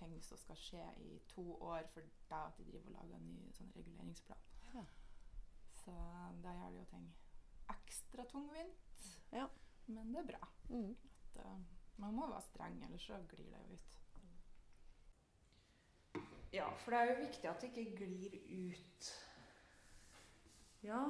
ting 0.00 0.16
som 0.24 0.38
skal 0.40 0.58
skje 0.58 0.84
i 1.04 1.18
to 1.30 1.44
år, 1.60 1.84
for 1.92 2.06
da 2.30 2.46
at 2.48 2.58
de 2.58 2.66
driver 2.70 2.88
og 2.88 2.96
lager 2.96 3.18
en 3.20 3.32
ny 3.36 3.50
sånn 3.54 3.72
reguleringsplan. 3.76 4.46
Ja. 4.74 4.84
Så 5.82 5.94
da 6.44 6.54
gjør 6.56 6.74
det 6.74 6.82
jo 6.82 6.86
ting 6.94 7.10
ekstra 7.70 8.26
tungvint. 8.32 9.04
Ja. 9.34 9.46
Men 9.90 10.12
det 10.14 10.22
er 10.22 10.28
bra. 10.32 10.48
Mm. 10.70 10.94
At, 10.94 11.40
uh, 11.44 11.58
man 12.00 12.16
må 12.16 12.26
være 12.30 12.42
streng, 12.48 12.82
ellers 12.86 13.06
så 13.06 13.18
glir 13.30 13.50
det 13.50 13.62
jo 13.62 13.78
ut. 13.78 13.96
Ja, 16.52 16.70
for 16.82 16.90
det 16.90 17.00
er 17.00 17.10
jo 17.10 17.18
viktig 17.26 17.48
at 17.50 17.62
det 17.62 17.70
ikke 17.70 17.96
glir 17.96 18.38
ut. 18.68 19.10
Ja, 20.82 21.02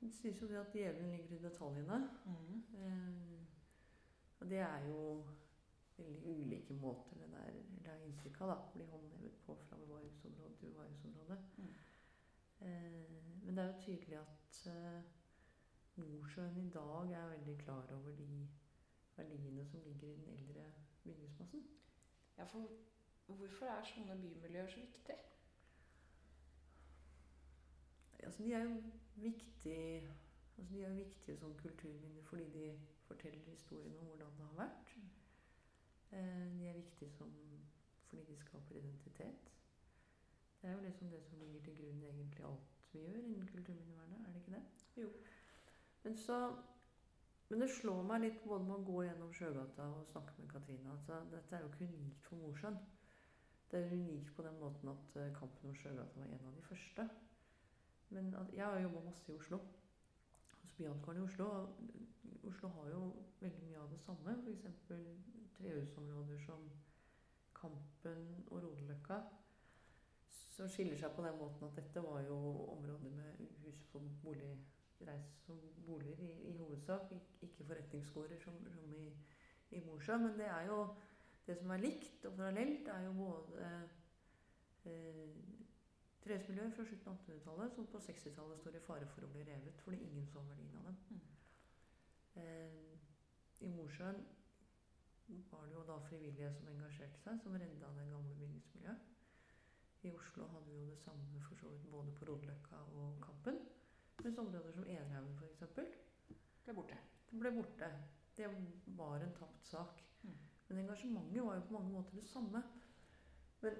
det 0.00 0.12
sies 0.12 0.42
jo 0.42 0.48
det 0.48 0.60
at 0.60 0.72
djevelen 0.74 1.10
ligger 1.10 1.36
i 1.36 1.42
detaljene. 1.42 1.98
Eh, 2.26 3.42
og 4.40 4.50
det 4.50 4.58
er 4.58 4.86
jo 4.88 5.26
veldig 5.96 6.36
ulike 6.36 6.74
måter 6.74 7.16
det 7.16 7.30
der 7.32 7.52
det 7.84 7.92
er 7.92 8.02
inntrykk 8.04 8.40
av 8.44 8.50
da, 8.50 8.56
blir 8.74 8.88
håndhevet 8.90 9.36
på 9.46 9.54
fra 9.66 9.76
bevaringsområde 9.80 10.56
til 10.60 10.72
bevaringsområde. 10.72 11.36
Mm. 11.56 11.68
Eh, 12.60 13.44
men 13.44 13.56
det 13.56 13.64
er 13.64 13.68
jo 13.72 13.84
tydelig 13.84 14.18
at 14.18 14.60
eh, 14.72 15.02
Nordsjøen 15.96 16.56
i 16.60 16.70
dag 16.70 17.12
er 17.12 17.30
veldig 17.36 17.58
klar 17.58 17.92
over 17.94 18.16
de 18.16 18.48
verdiene 19.16 19.64
som 19.64 19.80
ligger 19.80 20.08
i 20.08 20.16
den 20.16 20.28
eldre 20.38 20.66
bygningsmassen. 21.04 21.62
Ja, 22.38 22.44
for 22.44 22.68
hvorfor 23.26 23.66
er 23.66 23.88
sånne 23.90 24.16
bymiljøer 24.22 24.68
så 24.70 24.80
viktig? 24.80 25.16
Altså, 28.26 28.42
de 28.42 28.52
er 28.52 28.62
jo 28.64 28.76
viktige 29.14 30.00
altså, 30.56 30.74
de 30.74 30.82
er 30.82 30.88
jo 30.88 30.94
viktige 30.94 31.36
som 31.38 31.56
kulturminner 31.58 32.22
fordi 32.22 32.46
de 32.58 32.78
forteller 33.06 33.50
historien 33.50 33.98
om 33.98 34.06
hvordan 34.06 34.38
det 34.38 34.46
har 34.46 34.56
vært. 34.62 34.94
Eh, 36.12 36.46
de 36.58 36.68
er 36.68 36.72
viktige 36.72 37.10
som, 37.10 37.34
fordi 38.08 38.24
de 38.24 38.36
skaper 38.36 38.74
identitet. 38.74 39.52
Det 40.62 40.70
er 40.70 40.72
jo 40.72 40.80
liksom 40.80 41.08
det 41.08 41.24
som 41.24 41.38
ligger 41.38 41.60
til 41.62 41.76
grunn 41.76 42.02
egentlig 42.02 42.44
alt 42.44 42.72
vi 42.92 43.02
gjør 43.02 43.20
innen 43.20 43.48
kulturminnevernet, 43.48 44.26
er 44.26 44.32
det 44.32 44.40
ikke 44.40 44.56
det? 44.56 44.62
Jo. 45.02 45.10
Men 46.02 46.16
så 46.16 46.56
men 47.48 47.60
det 47.62 47.68
slår 47.70 48.02
meg 48.02 48.22
litt 48.24 48.38
både 48.42 48.64
med 48.66 48.74
å 48.74 48.84
gå 48.86 49.02
gjennom 49.06 49.32
Sjøgata 49.34 49.84
og 49.94 50.08
snakke 50.10 50.32
med 50.40 50.48
Katrine 50.50 50.90
altså, 50.90 51.20
Dette 51.30 51.54
er 51.54 51.62
jo 51.62 51.68
ikke 51.70 51.86
unikt 51.92 52.24
for 52.26 52.40
Mosjøen. 52.42 52.78
Det 53.70 53.80
er 53.80 53.92
unikt 53.92 54.34
på 54.36 54.42
den 54.46 54.58
måten 54.60 54.88
at 54.88 55.16
eh, 55.20 55.32
Kampen 55.34 55.70
om 55.70 55.74
Sjøgata 55.74 56.20
var 56.20 56.26
en 56.26 56.46
av 56.46 56.54
de 56.54 56.62
første. 56.62 57.08
Men 58.14 58.34
jeg 58.54 58.64
har 58.64 58.80
jobba 58.80 59.00
masse 59.08 59.32
i 59.32 59.34
Oslo. 59.34 59.58
Hos 60.62 60.74
Byantkaren 60.78 61.18
i 61.18 61.24
Oslo. 61.24 61.46
Og 61.46 62.46
Oslo 62.46 62.68
har 62.68 62.90
jo 62.92 63.00
veldig 63.40 63.64
mye 63.66 63.80
av 63.82 63.90
det 63.90 63.98
samme. 64.04 64.36
F.eks. 64.44 64.92
trehusområder 65.56 66.38
som 66.46 66.68
Kampen 67.56 68.44
og 68.46 68.62
Rodeløkka. 68.62 69.18
Som 70.56 70.70
skiller 70.70 70.96
seg 70.96 71.12
på 71.16 71.24
den 71.26 71.36
måten 71.40 71.66
at 71.66 71.76
dette 71.76 72.02
var 72.04 72.22
jo 72.24 72.38
områder 72.76 73.10
med 73.18 73.42
hus 73.64 73.82
for 73.90 74.06
bolig, 74.22 74.54
reis 75.04 75.26
som 75.44 75.58
boliger 75.88 76.22
i, 76.22 76.30
i 76.52 76.56
hovedsak. 76.56 77.10
Ikke 77.42 77.66
forretningsgårder 77.66 78.38
som, 78.44 78.62
som 78.70 78.94
i, 78.94 79.10
i 79.74 79.82
Mosjøen. 79.90 80.22
Men 80.28 80.38
det 80.38 80.46
er 80.46 80.70
jo 80.70 80.78
det 81.46 81.56
som 81.58 81.70
er 81.70 81.82
likt 81.82 82.26
og 82.26 82.36
parallelt, 82.38 82.88
er 82.90 83.04
jo 83.06 83.12
både 83.16 83.68
eh, 84.90 85.34
trehusmiljøer 86.24 86.72
fra 86.74 86.86
slutten 86.88 87.12
av 87.12 87.18
1800-tallet 87.20 87.76
som 87.76 87.90
på 87.92 88.00
60-tallet 88.06 88.62
står 88.62 88.78
i 88.78 88.84
fare 88.86 89.10
for 89.12 89.26
å 89.26 89.30
bli 89.34 89.44
revet 89.46 89.84
fordi 89.84 90.00
ingen 90.08 90.26
så 90.30 90.42
verdien 90.48 90.78
av 90.80 90.88
dem. 90.88 90.96
Mm. 91.10 91.20
Eh, 92.42 93.66
I 93.66 93.70
Mosjøen 93.76 94.18
var 95.50 95.66
det 95.66 95.74
jo 95.74 95.84
da 95.86 96.00
frivillige 96.06 96.50
som 96.54 96.68
engasjerte 96.70 97.22
seg, 97.22 97.38
som 97.42 97.54
redda 97.58 97.92
det 97.98 98.08
gamle 98.10 98.34
bygningsmiljøet. 98.40 99.12
I 100.06 100.12
Oslo 100.14 100.46
hadde 100.52 100.70
vi 100.70 100.82
jo 100.82 100.90
det 100.90 101.00
samme 101.02 101.40
for 101.48 101.58
så 101.58 101.70
vidt 101.72 101.86
både 101.90 102.12
på 102.14 102.28
Rodeløkka 102.28 102.82
og 102.98 103.16
Kampen. 103.24 103.58
Mens 104.22 104.38
områder 104.38 104.74
som 104.74 104.86
Enerhaugen 104.86 105.34
f.eks. 105.34 105.64
Ble 106.64 106.74
borte. 106.74 106.98
Det 107.30 107.40
ble 107.40 107.52
borte. 107.54 107.88
Det 108.36 108.50
var 108.98 109.24
en 109.24 109.34
tapt 109.38 109.66
sak. 109.66 110.05
Men 110.68 110.78
engasjementet 110.78 111.44
var 111.44 111.54
jo 111.54 111.66
på 111.68 111.76
mange 111.78 111.92
måter 111.92 112.16
det 112.18 112.26
samme. 112.28 112.62
Men, 113.60 113.72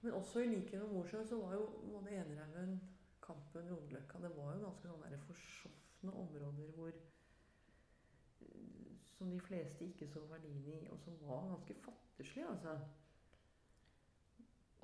men 0.00 0.12
også 0.12 0.40
i 0.40 0.50
likhet 0.50 0.82
med 0.82 0.92
Mosjøen 0.92 1.26
så 1.28 1.40
var 1.40 1.54
jo 1.54 1.66
både 1.90 2.10
Enerhaugen, 2.10 2.80
Kampen, 3.24 3.70
Rodeløkka 3.72 4.18
Det 4.20 4.30
var 4.36 4.54
jo 4.54 4.66
ganske 4.66 4.88
sånne 4.88 5.18
forsofne 5.24 6.12
områder 6.12 6.72
hvor 6.76 6.92
eh, 6.92 8.90
Som 9.16 9.30
de 9.32 9.40
fleste 9.40 9.88
ikke 9.88 10.08
så 10.08 10.26
verdien 10.28 10.66
i, 10.68 10.88
og 10.90 11.00
som 11.00 11.16
var 11.22 11.48
ganske 11.48 11.74
fattigslige, 11.86 12.50
altså. 12.50 12.78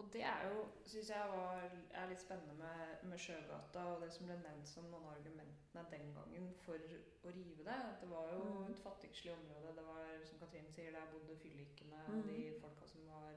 Og 0.00 0.06
det 0.12 0.22
er 0.24 0.44
jo, 0.48 0.60
syns 0.88 1.10
jeg, 1.12 1.24
var, 1.28 1.64
er 2.00 2.06
litt 2.08 2.22
spennende 2.22 2.54
med, 2.56 3.02
med 3.10 3.18
Sjøgata 3.20 3.82
og 3.90 3.98
det 4.00 4.06
som 4.14 4.26
ble 4.30 4.36
nevnt 4.40 4.68
som 4.70 4.86
noen 4.88 5.04
av 5.10 5.16
argumentene 5.18 5.82
den 5.90 6.14
gangen 6.16 6.46
for 6.64 6.86
å 7.28 7.32
rive 7.34 7.66
det. 7.66 7.74
At 7.90 8.00
det 8.00 8.08
var 8.10 8.30
jo 8.32 8.38
Mm. 8.46 8.70
et 8.72 8.80
fattigslig 8.80 9.32
område. 9.34 9.74
Det 9.76 9.84
var, 9.86 10.24
som 10.30 10.38
Katrine 10.40 10.72
sier, 10.72 10.90
der 10.96 11.10
bodde 11.12 11.36
fyllikene 11.42 12.00
Mm. 12.08 12.14
og 12.18 12.28
de 12.30 12.38
folka 12.62 12.88
som 12.88 13.04
var 13.10 13.34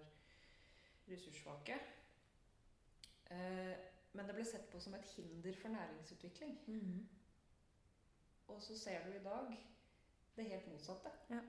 ressurssvake. 1.11 1.79
Eh, 3.31 3.75
men 4.13 4.27
det 4.27 4.35
ble 4.35 4.45
sett 4.45 4.69
på 4.71 4.79
som 4.79 4.93
et 4.95 5.05
hinder 5.17 5.53
for 5.61 5.67
næringsutvikling. 5.69 6.57
Og 8.47 8.61
så 8.61 8.77
ser 8.79 9.03
du 9.05 9.11
i 9.19 9.23
dag 9.23 9.51
det 10.35 10.45
helt 10.45 10.67
motsatte. 10.71 11.11
Ja. 11.29 11.39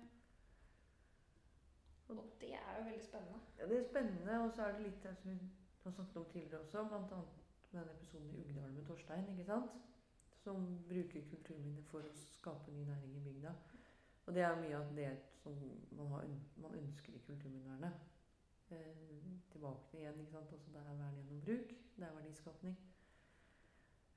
Og 2.08 2.24
det 2.40 2.54
er 2.54 2.76
jo 2.78 2.84
veldig 2.84 3.04
spennende. 3.04 3.40
Ja, 3.58 3.68
det 3.68 3.78
er 3.78 3.88
spennende, 3.88 4.38
og 4.40 4.52
så 4.52 4.62
er 4.62 4.72
det 4.72 4.86
litt 4.86 5.06
som 5.22 5.30
vi 5.30 5.38
har 5.84 5.90
snakket 5.96 6.16
om 6.16 6.26
tidligere 6.32 6.60
også, 6.60 6.84
bl.a. 6.88 7.20
med 7.72 7.80
den 7.80 7.90
episoden 7.96 8.30
i 8.30 8.40
Uggdalen 8.40 8.74
med 8.74 8.86
Torstein, 8.86 9.28
ikke 9.32 9.44
sant? 9.44 9.70
Som 10.44 10.66
bruker 10.88 11.28
kulturminner 11.30 11.86
for 11.90 12.04
å 12.04 12.16
skape 12.18 12.72
ny 12.72 12.84
næring 12.88 13.16
i 13.16 13.22
bygda. 13.24 13.54
Og 14.26 14.34
det 14.36 14.44
er 14.44 14.60
mye 14.60 14.76
av 14.78 14.92
det 14.96 15.10
som 15.42 15.56
man, 15.96 16.12
har, 16.12 16.28
man 16.64 16.76
ønsker 16.80 17.16
i 17.16 17.22
kulturminnevernet. 17.26 18.00
Eh, 18.72 19.30
tilbake 19.52 19.88
til 19.90 20.00
igjen, 20.04 20.20
ikke 20.20 20.36
sant? 20.36 20.52
Også 20.56 20.72
det 20.72 20.80
er 20.80 20.90
vern 21.00 21.18
gjennom 21.20 21.44
bruk, 21.48 21.74
det 21.96 22.08
er 22.08 22.18
verdiskapning. 22.20 22.76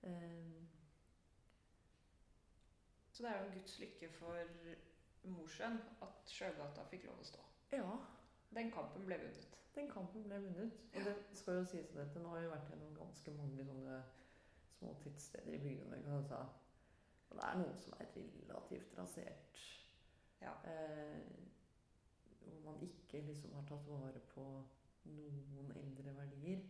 Eh, 0.03 0.58
Så 3.17 3.24
det 3.24 3.29
er 3.32 3.39
jo 3.39 3.46
en 3.46 3.53
guds 3.53 3.79
lykke 3.79 4.08
for 4.13 4.34
Mosjøen 5.24 5.79
at 6.06 6.29
Sjøgata 6.29 6.84
fikk 6.91 7.08
lov 7.08 7.24
å 7.24 7.24
stå. 7.25 7.46
Ja, 7.71 7.97
Den 8.55 8.71
kampen 8.71 9.05
ble 9.05 9.17
vunnet. 9.19 9.57
den 9.75 9.89
kampen 9.91 10.24
ble 10.24 10.39
vunnet. 10.41 10.71
Og 10.95 11.03
det 11.05 11.15
skal 11.33 11.59
jo 11.59 11.65
sies 11.65 11.95
at 11.95 12.15
nå 12.15 12.29
har 12.29 12.41
jo 12.41 12.50
vært 12.50 12.69
gjennom 12.71 12.95
ganske 12.97 13.33
mange 13.38 13.65
sånne 13.65 13.97
små 14.77 14.93
tidssteder 15.03 15.53
i. 15.53 15.75
Altså. 16.12 16.39
Og 17.29 17.36
det 17.38 17.43
er 17.43 17.59
noen 17.59 17.77
som 17.83 17.93
er 18.00 18.07
relativt 18.15 18.97
rasert. 18.97 19.59
Ja. 20.41 20.53
Eh, 20.71 21.21
hvor 22.41 22.71
man 22.71 22.81
ikke 22.81 23.21
liksom 23.27 23.53
har 23.53 23.65
tatt 23.69 23.88
vare 23.88 24.19
på 24.33 24.45
noen 25.05 25.71
eldre 25.75 26.15
verdier. 26.15 26.63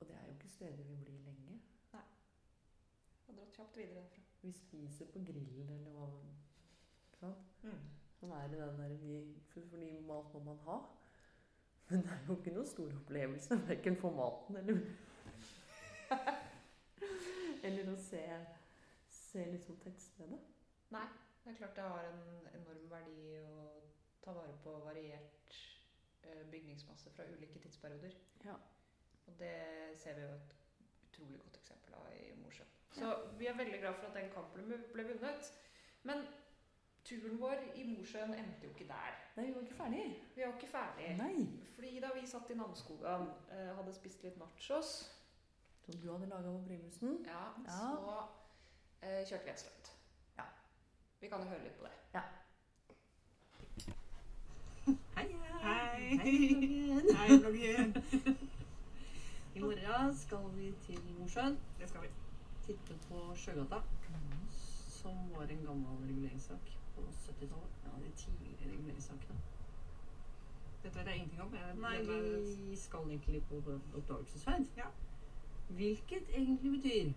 Og 0.00 0.06
det 0.08 0.16
er 0.16 0.26
jo 0.26 0.32
ikke 0.36 0.48
steder 0.48 0.84
vi 0.84 0.96
blir 0.96 1.18
lenge. 1.26 1.58
Nei. 1.92 2.04
Og 3.28 3.36
dratt 3.36 3.56
kjapt 3.56 3.76
videre 3.76 4.02
derfra. 4.02 4.22
Vi 4.42 4.52
spiser 4.52 5.06
på 5.12 5.18
grillen 5.24 5.70
eller 5.70 5.90
hva 5.96 6.08
ikke 7.08 7.20
sant? 7.20 7.52
Mm. 7.62 8.03
Sånn 8.20 8.32
er 8.36 8.48
det 8.52 8.60
den 8.60 8.78
der 8.80 8.94
vi, 9.02 9.16
for- 9.52 9.66
Fordi 9.70 9.90
mat 10.06 10.32
må 10.34 10.40
man 10.50 10.58
ha. 10.68 10.78
Men 11.88 12.02
det 12.02 12.10
er 12.14 12.22
jo 12.28 12.36
ikke 12.38 12.54
noen 12.54 12.66
stor 12.70 12.92
opplevelse, 12.96 13.58
verken 13.68 13.96
for 14.00 14.10
maten 14.16 14.56
eller 14.56 14.78
Eller 17.64 17.88
å 17.92 17.96
se, 18.00 18.20
se 19.08 19.44
liksom 19.50 19.76
tettstedet. 19.82 20.40
Nei, 20.92 21.04
det 21.44 21.52
er 21.52 21.58
klart 21.60 21.76
det 21.78 21.86
har 21.88 22.08
en 22.10 22.48
enorm 22.54 22.84
verdi 22.90 23.38
å 23.40 23.64
ta 24.24 24.34
vare 24.36 24.52
på 24.64 24.74
variert 24.84 25.54
eh, 26.24 26.44
bygningsmasse 26.52 27.12
fra 27.16 27.26
ulike 27.32 27.60
tidsperioder. 27.64 28.14
Ja. 28.44 28.56
Og 29.26 29.36
det 29.40 29.54
ser 30.00 30.18
vi 30.18 30.26
jo 30.26 30.32
et 30.36 30.54
utrolig 31.08 31.40
godt 31.40 31.56
eksempel 31.60 31.96
av 31.98 32.08
i 32.12 32.30
Mosjøen. 32.42 32.70
Så 32.94 33.10
vi 33.40 33.48
er 33.50 33.56
veldig 33.58 33.80
glad 33.82 33.96
for 33.98 34.10
at 34.10 34.18
den 34.20 34.30
kampen 34.34 34.68
ble 34.92 35.06
vunnet. 35.08 35.48
Men 36.04 36.26
turen 37.04 37.38
vår 37.40 37.58
i 37.74 37.84
Mosjøen 37.84 38.32
endte 38.34 38.64
jo 38.66 38.70
ikke 38.72 38.86
der. 38.88 39.16
Nei, 39.36 39.46
vi 39.46 39.54
var 39.54 39.60
ikke 39.66 39.74
ferdig. 39.76 40.04
Vi 40.36 40.42
var 40.42 40.52
ikke 40.54 40.70
ferdig. 40.72 41.08
Nei. 41.18 41.46
Fordi 41.74 42.00
da 42.00 42.10
vi 42.14 42.26
satt 42.26 42.50
i 42.50 42.54
Namsskogan, 42.58 43.26
eh, 43.50 43.72
hadde 43.76 43.94
spist 43.94 44.22
litt 44.24 44.38
nachos, 44.40 44.94
Som 45.84 45.98
du 46.00 46.06
hadde 46.12 46.26
laga 46.30 46.48
på 46.48 46.62
primusen. 46.66 47.18
ja, 47.26 47.42
Ja. 47.66 47.78
så 47.78 48.26
eh, 49.02 49.26
kjørte 49.28 49.44
vi 49.44 49.50
et 49.50 49.60
stunt. 49.60 49.90
Ja. 50.38 50.44
Vi 51.20 51.28
kan 51.28 51.40
jo 51.40 51.48
høre 51.50 51.62
litt 51.64 51.76
på 51.78 51.84
det. 51.84 51.92
Ja. 52.14 52.22
Hei. 55.16 55.26
hei. 55.62 56.18
Hei, 57.16 57.38
bloggen. 57.38 57.94
I 59.54 59.60
morgen 59.60 60.16
skal 60.16 60.48
vi 60.56 60.72
til 60.86 61.00
Mosjøen. 61.18 61.58
Det 61.78 61.88
skal 61.88 62.02
vi. 62.02 62.08
Titte 62.66 62.96
på 63.08 63.34
Sjøgata. 63.36 63.82
Som 64.88 65.30
var 65.36 65.42
en 65.52 65.64
gammel 65.66 66.08
reguleringssak 66.08 66.72
på 66.96 67.04
70-tallet. 67.10 67.76
Ja, 67.84 67.90
de 68.04 68.10
tidligere 68.16 68.72
reguleringssakene. 68.72 69.40
Dette 70.84 70.98
vet 70.98 71.06
jeg 71.06 71.16
ingenting 71.16 71.42
om. 71.42 71.54
Jeg, 71.54 71.76
Nei, 71.80 71.94
vi 72.70 72.76
skal 72.76 73.10
egentlig 73.10 73.42
på 73.48 73.60
oppdagelsesferd. 73.94 74.66
Ja. 74.76 74.90
Hvilket 75.68 76.28
egentlig 76.28 76.72
betyr 76.72 77.12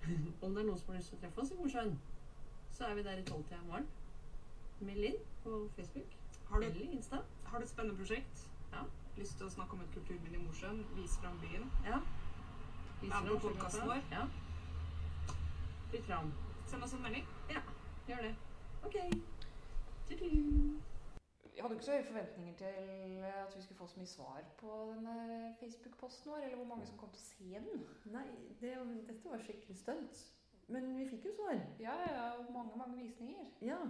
Om 0.44 0.54
det 0.54 0.62
er 0.62 0.66
noen 0.66 0.78
som 0.78 0.92
har 0.92 1.00
lyst 1.00 1.10
til 1.12 1.18
å 1.18 1.20
treffe 1.24 1.42
oss 1.42 1.50
i 1.52 1.56
Mosjøen, 1.58 1.98
så 2.72 2.86
er 2.86 2.94
vi 2.96 3.02
der 3.04 3.18
i 3.20 3.24
tolvtida 3.28 3.58
i 3.60 3.66
morgen. 3.66 3.88
Meld 4.80 5.08
inn 5.10 5.18
på 5.42 5.56
Facebook 5.76 6.14
har, 6.50 6.60
du, 6.60 6.66
eller 6.66 6.94
Insta. 6.96 7.18
har 7.44 7.58
du 7.58 7.64
et 7.66 7.70
spennende 7.70 7.98
prosjekt? 7.98 8.46
Ja. 8.72 8.84
Lyst 9.18 9.36
til 9.38 9.46
å 9.46 9.50
snakke 9.52 9.76
om 9.76 9.82
et 9.84 9.92
kulturminne 9.94 10.38
i 10.38 10.44
Mosjøen? 10.46 10.80
Vise 10.96 11.20
fram 11.20 11.36
byen? 11.42 11.66
Ja. 11.86 11.98
Vis 13.02 13.10
fram 13.12 13.28
på 13.28 13.34
Sjøgata. 13.34 13.42
podcasten 13.48 13.90
vår. 13.90 14.00
Ja. 14.14 14.24
Litt 15.92 16.08
fram. 16.08 16.32
Send 16.70 16.86
oss 16.86 16.94
en 16.96 17.04
melding. 17.04 17.28
Ja, 17.50 17.62
Gjør 18.08 18.24
det. 18.26 18.32
OK. 18.84 18.96
Vi 20.08 21.62
hadde 21.62 21.74
ikke 21.74 21.84
så 21.84 21.92
høye 21.92 22.04
forventninger 22.04 22.54
til 22.56 23.24
at 23.28 23.56
vi 23.56 23.62
skulle 23.62 23.78
få 23.78 23.86
så 23.86 24.00
mye 24.00 24.06
svar 24.06 24.44
på 24.58 24.76
denne 24.94 25.54
Facebook-posten 25.60 26.30
vår, 26.30 26.36
eller 26.36 26.56
hvor 26.56 26.64
mange 26.64 26.86
som 26.86 26.98
kom 26.98 27.10
til 27.12 27.20
å 27.20 27.26
se 27.26 27.64
den. 27.66 27.82
Nei, 28.14 28.26
det, 28.60 28.72
dette 29.08 29.32
var 29.32 29.42
skikkelig 29.44 29.76
stunt. 29.76 30.22
Men 30.70 30.94
vi 30.96 31.08
fikk 31.10 31.26
jo 31.28 31.34
svar. 31.34 31.60
Ja, 31.82 31.96
ja, 32.06 32.22
og 32.38 32.52
mange, 32.54 32.78
mange 32.78 32.96
visninger. 33.02 33.50
Ja. 33.66 33.80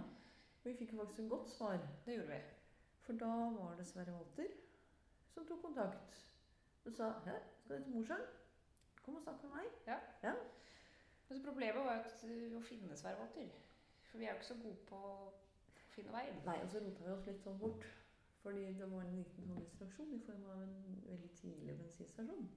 Vi 0.63 0.75
fikk 0.77 0.93
jo 0.93 0.99
faktisk 0.99 1.23
et 1.23 1.29
godt 1.29 1.49
svar. 1.49 1.79
Det 2.05 2.17
gjorde 2.17 2.33
vi. 2.33 2.41
For 3.05 3.13
da 3.23 3.31
var 3.55 3.75
det 3.77 3.87
Sverre 3.87 4.13
Walter 4.13 4.51
som 5.33 5.47
tok 5.47 5.61
kontakt 5.63 6.19
og 6.85 6.93
sa 6.93 7.11
Hæ, 7.25 7.37
skal 7.63 7.77
du 7.77 7.83
til 7.83 7.95
Mosjøen? 7.95 8.27
Kom 9.05 9.15
og 9.15 9.21
snakk 9.23 9.43
med 9.43 9.51
meg. 9.55 9.65
Ja. 9.87 10.33
Men 11.29 11.37
så 11.37 11.43
problemet 11.45 11.85
var 11.85 12.03
at, 12.03 12.23
uh, 12.23 12.57
å 12.57 12.61
finne 12.65 12.97
Sverre 12.97 13.21
Walter. 13.21 13.47
For 14.11 14.19
vi 14.19 14.27
er 14.27 14.33
jo 14.33 14.39
ikke 14.41 14.49
så 14.51 14.59
gode 14.59 14.85
på 14.89 15.01
å 15.07 15.15
finne 15.95 16.13
veien. 16.13 16.39
Nei, 16.47 16.57
og 16.63 16.71
så 16.71 16.83
rota 16.83 17.05
vi 17.05 17.13
oss 17.15 17.27
litt 17.29 17.43
sånn 17.45 17.59
bort. 17.61 17.87
Fordi 18.41 18.65
det 18.73 18.87
var 18.89 19.05
en 19.05 19.17
liten 19.19 19.47
sånn 19.47 19.61
distraksjon 19.61 20.13
i 20.17 20.21
form 20.25 20.45
av 20.49 20.63
en 20.65 21.01
veldig 21.05 21.29
tidlig 21.37 21.75
bensinstasjon. 21.77 22.47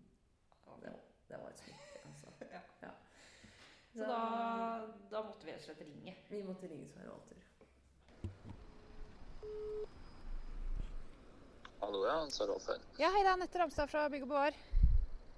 Det, 0.83 0.93
det 1.29 1.41
var 1.41 1.53
et 1.53 1.65
smitt, 1.65 1.99
altså. 2.11 2.33
Ja. 2.85 2.93
Så 3.95 4.07
da, 4.11 4.23
da 5.13 5.21
måtte 5.23 5.47
vi 5.47 5.53
rett 5.53 5.61
og 5.61 5.69
slett 5.69 5.83
ringe. 5.87 6.15
Vi 6.27 6.41
måtte 6.43 6.67
ringe 6.67 6.89
Sverre 6.91 7.13
Walter. 7.13 7.45
Hallo, 11.85 12.01
ja. 12.09 12.17
Sarolfen. 12.35 12.83
Ja, 12.99 13.13
hei, 13.15 13.21
det 13.23 13.29
er 13.29 13.37
Anette 13.37 13.61
Ramstad 13.61 13.93
fra 13.93 14.09
Bygg 14.11 14.25
og 14.27 14.33
Bevar. 14.33 14.59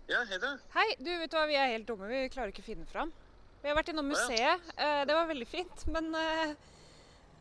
Ja, 0.09 0.23
hei 0.31 0.39
da. 0.41 0.55
Hei, 0.73 0.87
du 1.03 1.11
vet 1.11 1.35
du 1.35 1.37
hva, 1.37 1.45
vi 1.51 1.59
er 1.59 1.75
helt 1.75 1.89
dumme. 1.91 2.09
Vi 2.09 2.29
klarer 2.33 2.55
ikke 2.55 2.65
å 2.65 2.71
finne 2.71 2.87
fram. 2.89 3.13
Vi 3.67 3.71
har 3.73 3.75
vært 3.81 3.89
innom 3.91 4.07
museet. 4.07 4.69
Eh, 4.79 5.01
det 5.11 5.15
var 5.17 5.25
veldig 5.27 5.47
fint, 5.51 5.81
men 5.91 6.13
eh, 6.15 6.51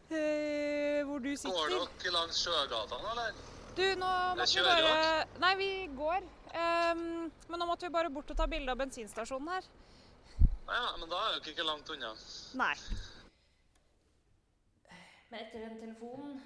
eh, 0.09 1.03
hvor 1.05 1.19
du 1.21 1.27
Går 1.29 1.35
sitter 1.37 1.75
dere 2.01 2.13
langs 2.15 2.39
sjøgatene, 2.41 3.11
eller? 3.11 3.35
Du, 3.77 3.83
nå 4.01 4.09
måtte 4.39 4.55
vi 4.55 4.63
bare 4.65 5.27
Nei, 5.43 5.51
vi 5.59 5.67
går. 5.93 6.25
Ehm, 6.57 7.03
men 7.29 7.61
nå 7.61 7.67
måtte 7.69 7.85
vi 7.85 7.93
bare 7.93 8.09
bort 8.09 8.33
og 8.33 8.39
ta 8.39 8.47
bilde 8.49 8.73
av 8.73 8.79
bensinstasjonen 8.81 9.51
her. 9.53 9.67
Ja, 10.39 10.81
men 10.97 11.13
da 11.13 11.19
er 11.27 11.35
dere 11.35 11.53
ikke 11.53 11.67
langt 11.67 11.93
unna. 11.93 12.15
Nei. 12.57 12.73
Men 15.29 15.39
etter 15.43 15.67
en 15.67 15.77
telefon 15.83 16.41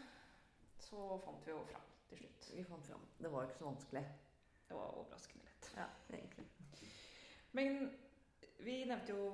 så 0.90 1.22
fant 1.24 1.48
vi 1.48 1.56
jo 1.56 1.64
fram 1.72 1.88
til 2.12 2.26
slutt. 2.26 2.52
Vi 2.52 2.68
fant 2.68 2.92
fram. 2.92 3.08
Det 3.24 3.32
var 3.32 3.48
jo 3.48 3.54
ikke 3.54 3.62
så 3.64 3.72
vanskelig. 3.72 4.06
Det 4.68 4.76
var 4.82 5.02
overraskende 5.06 5.48
lett. 5.48 5.74
Ja, 5.80 5.88
egentlig. 6.20 6.50
Men 7.56 7.84
vi 8.60 8.86
nevnte 8.86 9.14
jo, 9.16 9.26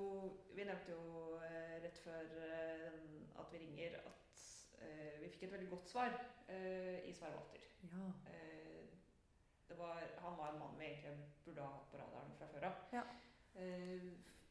vi 0.53 0.65
nevnte 0.67 0.93
jo 0.93 1.37
eh, 1.41 1.77
rett 1.83 1.97
før 2.03 2.33
eh, 2.45 2.97
at 3.41 3.53
vi 3.53 3.61
ringer 3.61 3.97
at 4.03 4.41
eh, 4.85 5.15
vi 5.21 5.31
fikk 5.33 5.47
et 5.47 5.55
veldig 5.55 5.69
godt 5.71 5.89
svar 5.89 6.17
i 6.45 7.11
Sverre 7.17 7.39
Walter. 7.39 7.63
Ja. 7.89 8.07
Det 9.65 9.77
var, 9.79 10.03
han 10.21 10.35
var 10.37 10.51
en 10.51 10.59
mann 10.59 10.75
vi 10.77 10.85
egentlig 10.85 11.15
burde 11.45 11.63
ha 11.63 11.71
hatt 11.73 11.87
på 11.89 11.97
radaren 11.97 12.35
fra 12.37 12.49
før 12.51 12.67
av. 12.67 12.83
Ja. 12.93 13.01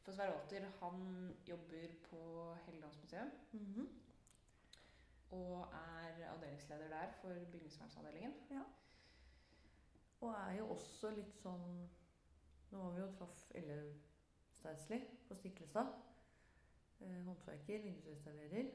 For 0.03 0.11
Sverre 0.11 0.33
Walter 0.33 0.65
han 0.81 1.05
jobber 1.47 1.93
på 2.09 2.19
Helgelandsmuseet. 2.65 3.31
Mm 3.53 3.69
-hmm. 3.69 3.87
og 5.31 5.61
er 5.61 6.27
avdelingsleder 6.33 6.89
der 6.89 7.11
for 7.21 7.33
bygningsvernsavdelingen. 7.51 8.33
Og 10.19 10.29
er 10.33 10.51
jo 10.57 10.69
også 10.69 11.09
litt 11.11 11.33
sånn 11.41 11.89
Nå 12.71 12.77
var 12.77 12.91
vi 12.91 13.01
jo 13.01 13.11
traff 13.17 13.51
Elle 13.55 13.93
Steinsli 14.65 15.07
på 15.27 15.35
Stiklestad. 15.35 15.87
Eh, 16.99 17.23
håndverker, 17.23 17.81
vindusrestaurerer. 17.81 18.71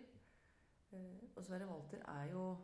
Eh, 0.93 1.19
og 1.37 1.45
Sverre 1.45 1.67
Walter 1.67 1.99
er 2.09 2.25
jo 2.25 2.57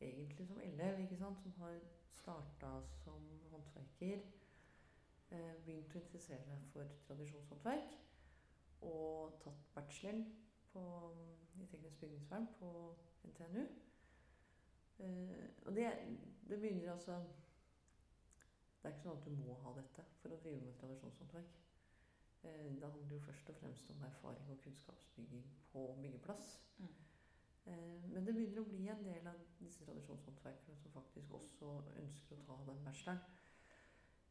egentlig 0.00 0.46
som 0.46 0.60
elev, 0.60 1.00
ikke 1.00 1.16
sant, 1.16 1.38
som 1.42 1.52
har 1.52 1.78
starta 2.12 2.82
som 3.04 3.40
håndverker. 3.50 4.24
Eh, 5.30 5.54
begynt 5.64 5.94
å 5.94 6.02
interessere 6.02 6.42
seg 6.48 6.66
for 6.72 6.98
tradisjonshåndverk. 7.06 7.94
Og 8.82 9.38
tatt 9.44 9.70
bacheloren 9.74 10.26
i 11.60 11.66
teknisk 11.66 12.00
bygningsvern 12.00 12.46
på 12.58 12.96
NTNU. 13.24 13.66
Og 15.66 15.74
det, 15.74 15.92
det 16.48 16.58
begynner 16.60 16.92
altså 16.92 17.22
det 18.82 18.88
er 18.88 18.94
ikke 18.94 19.02
sånn 19.02 19.18
at 19.18 19.26
du 19.26 19.34
må 19.36 19.54
ha 19.62 19.72
dette 19.76 20.04
for 20.22 20.32
å 20.32 20.40
drive 20.40 20.64
med 20.64 20.78
tradisjonshåndverk. 20.80 21.69
Eh, 22.42 22.74
Det 22.80 22.90
handler 22.90 23.14
jo 23.14 23.18
først 23.20 23.48
og 23.50 23.56
fremst 23.56 23.90
om 23.90 24.02
erfaring 24.02 24.50
og 24.50 24.60
kunnskapsbygging 24.60 25.44
på 25.72 25.98
byggeplass. 26.02 26.60
Mm. 26.78 26.86
Eh, 27.66 28.12
Men 28.12 28.26
det 28.26 28.34
begynner 28.34 28.60
å 28.60 28.68
bli 28.68 28.88
en 28.88 29.04
del 29.04 29.26
av 29.26 29.34
disse 29.58 29.84
tradisjonshåndverkerne 29.84 30.76
som 30.76 30.92
faktisk 30.92 31.34
også 31.34 31.82
ønsker 31.96 32.36
å 32.38 32.46
ta 32.46 32.72
den 32.72 32.84
bacheloren. 32.84 33.20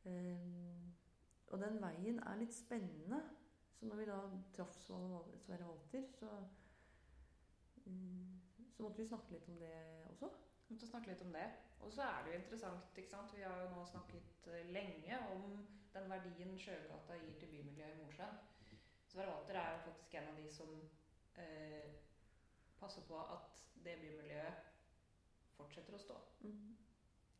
Eh, 0.05 0.89
Og 1.51 1.59
den 1.59 1.81
veien 1.81 2.19
er 2.19 2.35
litt 2.37 2.53
spennende. 2.53 3.23
Så 3.73 3.85
når 3.85 3.95
vi 3.95 4.05
da 4.05 4.19
traff 4.53 4.75
Sverre 5.39 5.65
Walter, 5.65 6.03
så, 6.19 6.27
så 8.75 8.83
måtte 8.83 9.01
vi 9.01 9.07
snakke 9.07 9.31
litt 9.31 9.47
om 9.49 9.57
det 9.57 9.71
også. 10.09 10.29
Vi 10.67 10.75
måtte 10.75 10.87
snakke 10.87 11.09
litt 11.09 11.21
om 11.21 11.31
det. 11.33 11.47
Og 11.79 11.93
så 11.93 12.01
er 12.01 12.23
det 12.23 12.33
jo 12.33 12.39
interessant, 12.39 12.97
ikke 12.97 13.09
sant. 13.09 13.33
Vi 13.35 13.41
har 13.41 13.61
jo 13.63 13.69
nå 13.71 13.85
snakket 13.85 14.49
lenge 14.69 15.19
om 15.33 15.55
den 15.93 16.09
verdien 16.09 16.59
Sjøgata 16.59 17.17
gir 17.17 17.39
til 17.39 17.47
bymiljøet 17.53 17.95
i 17.97 18.03
Mosjøen. 18.03 18.39
Sverre 19.09 19.33
Walter 19.33 19.59
er 19.59 19.71
jo 19.71 19.77
faktisk 19.85 20.13
en 20.15 20.27
av 20.27 20.35
de 20.37 20.51
som 20.53 20.73
eh, 21.37 21.93
passer 22.79 23.01
på 23.07 23.21
at 23.35 23.63
det 23.85 23.95
bymiljøet 24.01 24.53
fortsetter 25.57 25.95
å 25.97 26.01
stå. 26.03 26.17
Mm. 26.45 26.75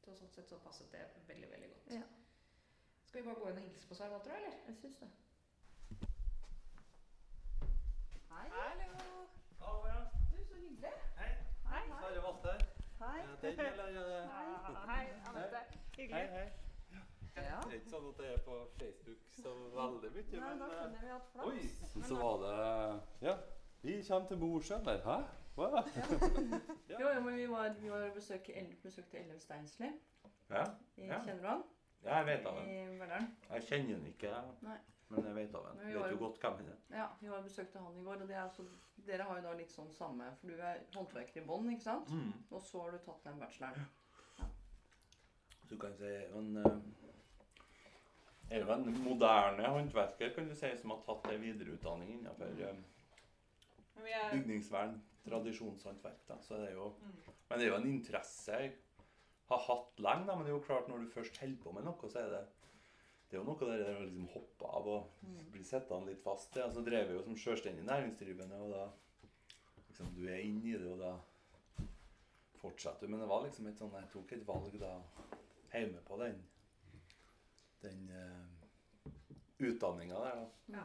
Så 0.04 0.16
sånn 0.18 0.32
sett 0.34 0.50
så 0.50 0.58
passet 0.64 0.92
det 0.92 1.04
veldig, 1.28 1.50
veldig 1.52 1.70
godt. 1.74 1.92
Ja. 1.94 2.08
Skal 3.06 3.22
vi 3.22 3.28
bare 3.28 3.42
gå 3.42 3.50
inn 3.50 3.60
og 3.62 3.68
hilse 3.68 3.88
på 3.90 3.98
Svarvater, 3.98 4.36
eller? 4.38 4.58
Jeg 4.68 4.76
syns 4.82 4.98
det. 5.04 5.10
Hei. 8.30 8.48
Hallo. 8.56 8.90
Hallo, 9.60 9.88
ja. 9.90 10.00
Du, 10.32 10.38
så 10.46 10.56
hyggelig. 10.56 10.94
Hei. 11.18 11.32
Hei. 11.70 11.84
Sverre 11.92 12.24
Walter. 12.26 12.66
Hei. 13.00 13.22
Hei. 13.42 13.54
Hei. 13.58 13.70
Hei. 13.78 13.90
Hei. 13.90 14.18
Hei. 14.34 14.58
Hei. 14.66 14.96
Hei, 14.96 15.06
Anette. 15.30 15.64
Hei, 15.70 15.80
Hyggelig. 15.98 16.30
hei. 16.38 16.69
Ja. 17.46 17.60
Det 17.66 17.74
er 17.74 17.80
ikke 17.80 17.90
sånn 17.94 18.08
at 18.10 18.18
det 18.22 18.28
er 18.34 18.42
på 18.46 18.58
Facebook 18.80 19.22
så 19.40 19.54
veldig 19.76 20.12
mye, 20.16 20.40
Nei, 20.40 20.50
men 20.50 20.60
da 20.60 20.70
eh, 20.84 20.94
vi 21.02 21.10
at 21.16 21.36
Oi, 21.46 21.60
flaks. 21.80 22.08
så 22.10 22.20
var 22.20 22.38
det 22.44 23.28
Ja. 23.30 23.36
Vi 23.82 23.98
kommer 24.08 24.28
til 24.28 24.38
Mosjøen 24.42 24.86
der. 24.86 25.02
Hæ? 25.06 25.18
Hva? 25.56 25.84
Jo, 27.00 27.10
jo, 27.14 27.22
men 27.24 27.36
vi 27.38 27.46
var, 27.52 27.70
vi 27.80 27.90
var 27.92 28.10
besøk, 28.16 28.44
besøkte 28.48 28.56
El- 28.60 28.76
besøkte 28.84 29.18
Ellef 29.24 29.40
Steinsli. 29.44 29.90
Ja, 30.50 30.64
Ja. 30.98 31.20
Kjenner 31.24 31.42
du 31.42 31.48
han? 31.48 31.64
Ja, 32.04 32.18
jeg 32.18 32.26
vet 32.26 32.46
av 32.48 32.58
ham. 32.60 32.68
Jeg 33.50 33.64
kjenner 33.68 33.94
han 34.00 34.06
ikke, 34.08 34.32
Nei. 34.64 34.78
men 35.10 35.26
jeg 35.26 35.36
vet 35.36 35.56
av 35.56 35.66
ham. 35.68 35.80
Vi 35.84 35.94
vet 35.96 36.12
jo 36.12 36.18
godt 36.26 36.40
hvem 36.40 36.54
han 36.62 36.70
er. 36.74 36.78
Ja, 36.98 37.08
vi 37.22 37.30
var 37.30 37.42
besøkte 37.44 37.80
han 37.84 37.98
i 38.00 38.04
går. 38.04 38.22
Og 38.22 38.28
det 38.28 38.36
er 38.36 38.42
altså, 38.44 38.64
dere 39.08 39.24
har 39.28 39.40
jo 39.40 39.44
da 39.48 39.54
litt 39.60 39.72
sånn 39.72 39.92
samme 39.96 40.30
For 40.42 40.48
du 40.48 40.54
er 40.64 40.80
håndverker 40.96 41.42
i 41.42 41.46
bånn, 41.46 41.70
ikke 41.74 41.84
sant? 41.88 42.10
Mm. 42.10 42.32
Og 42.52 42.62
så 42.62 42.82
har 42.84 42.92
du 42.92 42.98
tatt 43.04 43.24
den 43.28 43.40
bacheloren. 43.40 43.88
Du 45.70 45.78
kan 45.78 45.94
si 45.98 46.12
men, 46.34 46.58
eh, 46.58 46.80
er 48.50 48.64
jo 48.64 48.72
en 48.74 49.04
moderne 49.04 49.68
håndverker 49.70 50.34
kan 50.36 50.48
du 50.50 50.56
si, 50.56 50.70
som 50.78 50.90
har 50.96 51.02
tatt 51.06 51.28
en 51.32 51.42
videreutdanning 51.42 52.10
innenfor 52.16 52.46
eh, 52.62 52.76
er 54.10 54.32
bygningsvern, 54.34 55.02
tradisjonshåndverk. 55.28 56.22
Da. 56.28 56.38
Så 56.42 56.58
det 56.62 56.70
er 56.70 56.78
jo, 56.78 56.94
Mm. 57.02 57.34
men 57.50 57.60
det 57.60 57.66
er 57.68 57.70
jo 57.72 57.76
en 57.82 57.88
interesse 57.94 58.52
jeg 58.62 58.72
har 59.50 59.58
hatt 59.68 60.00
lenge. 60.00 60.26
Da. 60.26 60.36
Men 60.36 60.46
det 60.46 60.52
er 60.54 60.58
jo 60.58 60.66
klart 60.66 60.88
når 60.90 61.04
du 61.04 61.12
først 61.14 61.38
holder 61.38 61.62
på 61.64 61.72
med 61.74 61.84
noe, 61.84 62.10
så 62.10 62.20
er 62.24 62.30
det 62.30 62.46
det 63.30 63.38
er 63.38 63.44
jo 63.44 63.46
noe 63.46 63.60
der 63.78 63.96
å 64.00 64.02
liksom 64.06 64.28
hoppe 64.34 64.66
av 64.66 64.88
og 64.88 65.04
Mm. 65.22 65.52
bli 65.52 65.64
sittende 65.64 66.08
litt 66.08 66.24
fast. 66.24 66.56
Ja, 66.56 66.68
så 66.70 66.82
drev 66.84 67.08
jeg 67.08 67.16
jo 67.18 67.24
som 67.24 67.36
selvstendig 67.38 67.84
næringsdrivende, 67.86 68.56
og 68.62 68.72
da 68.72 68.88
liksom, 69.88 70.16
du 70.16 70.26
er 70.28 70.40
inne 70.42 70.66
i 70.66 70.78
det, 70.78 70.88
og 70.92 70.98
da 71.00 71.20
fortsetter 72.62 73.06
du. 73.06 73.12
Men 73.12 73.20
det 73.20 73.28
var 73.30 73.44
liksom 73.46 73.68
et 73.68 73.78
sånn 73.78 73.92
Jeg 73.94 74.10
tok 74.14 74.32
et 74.34 74.48
valg 74.48 74.80
da 74.80 74.96
hjemme 75.74 76.02
på 76.08 76.18
den 76.24 76.40
den 77.84 78.10
uh, 78.12 79.12
utdanninga 79.60 80.20
der, 80.24 80.42
da. 80.42 80.78
Ja. 80.78 80.84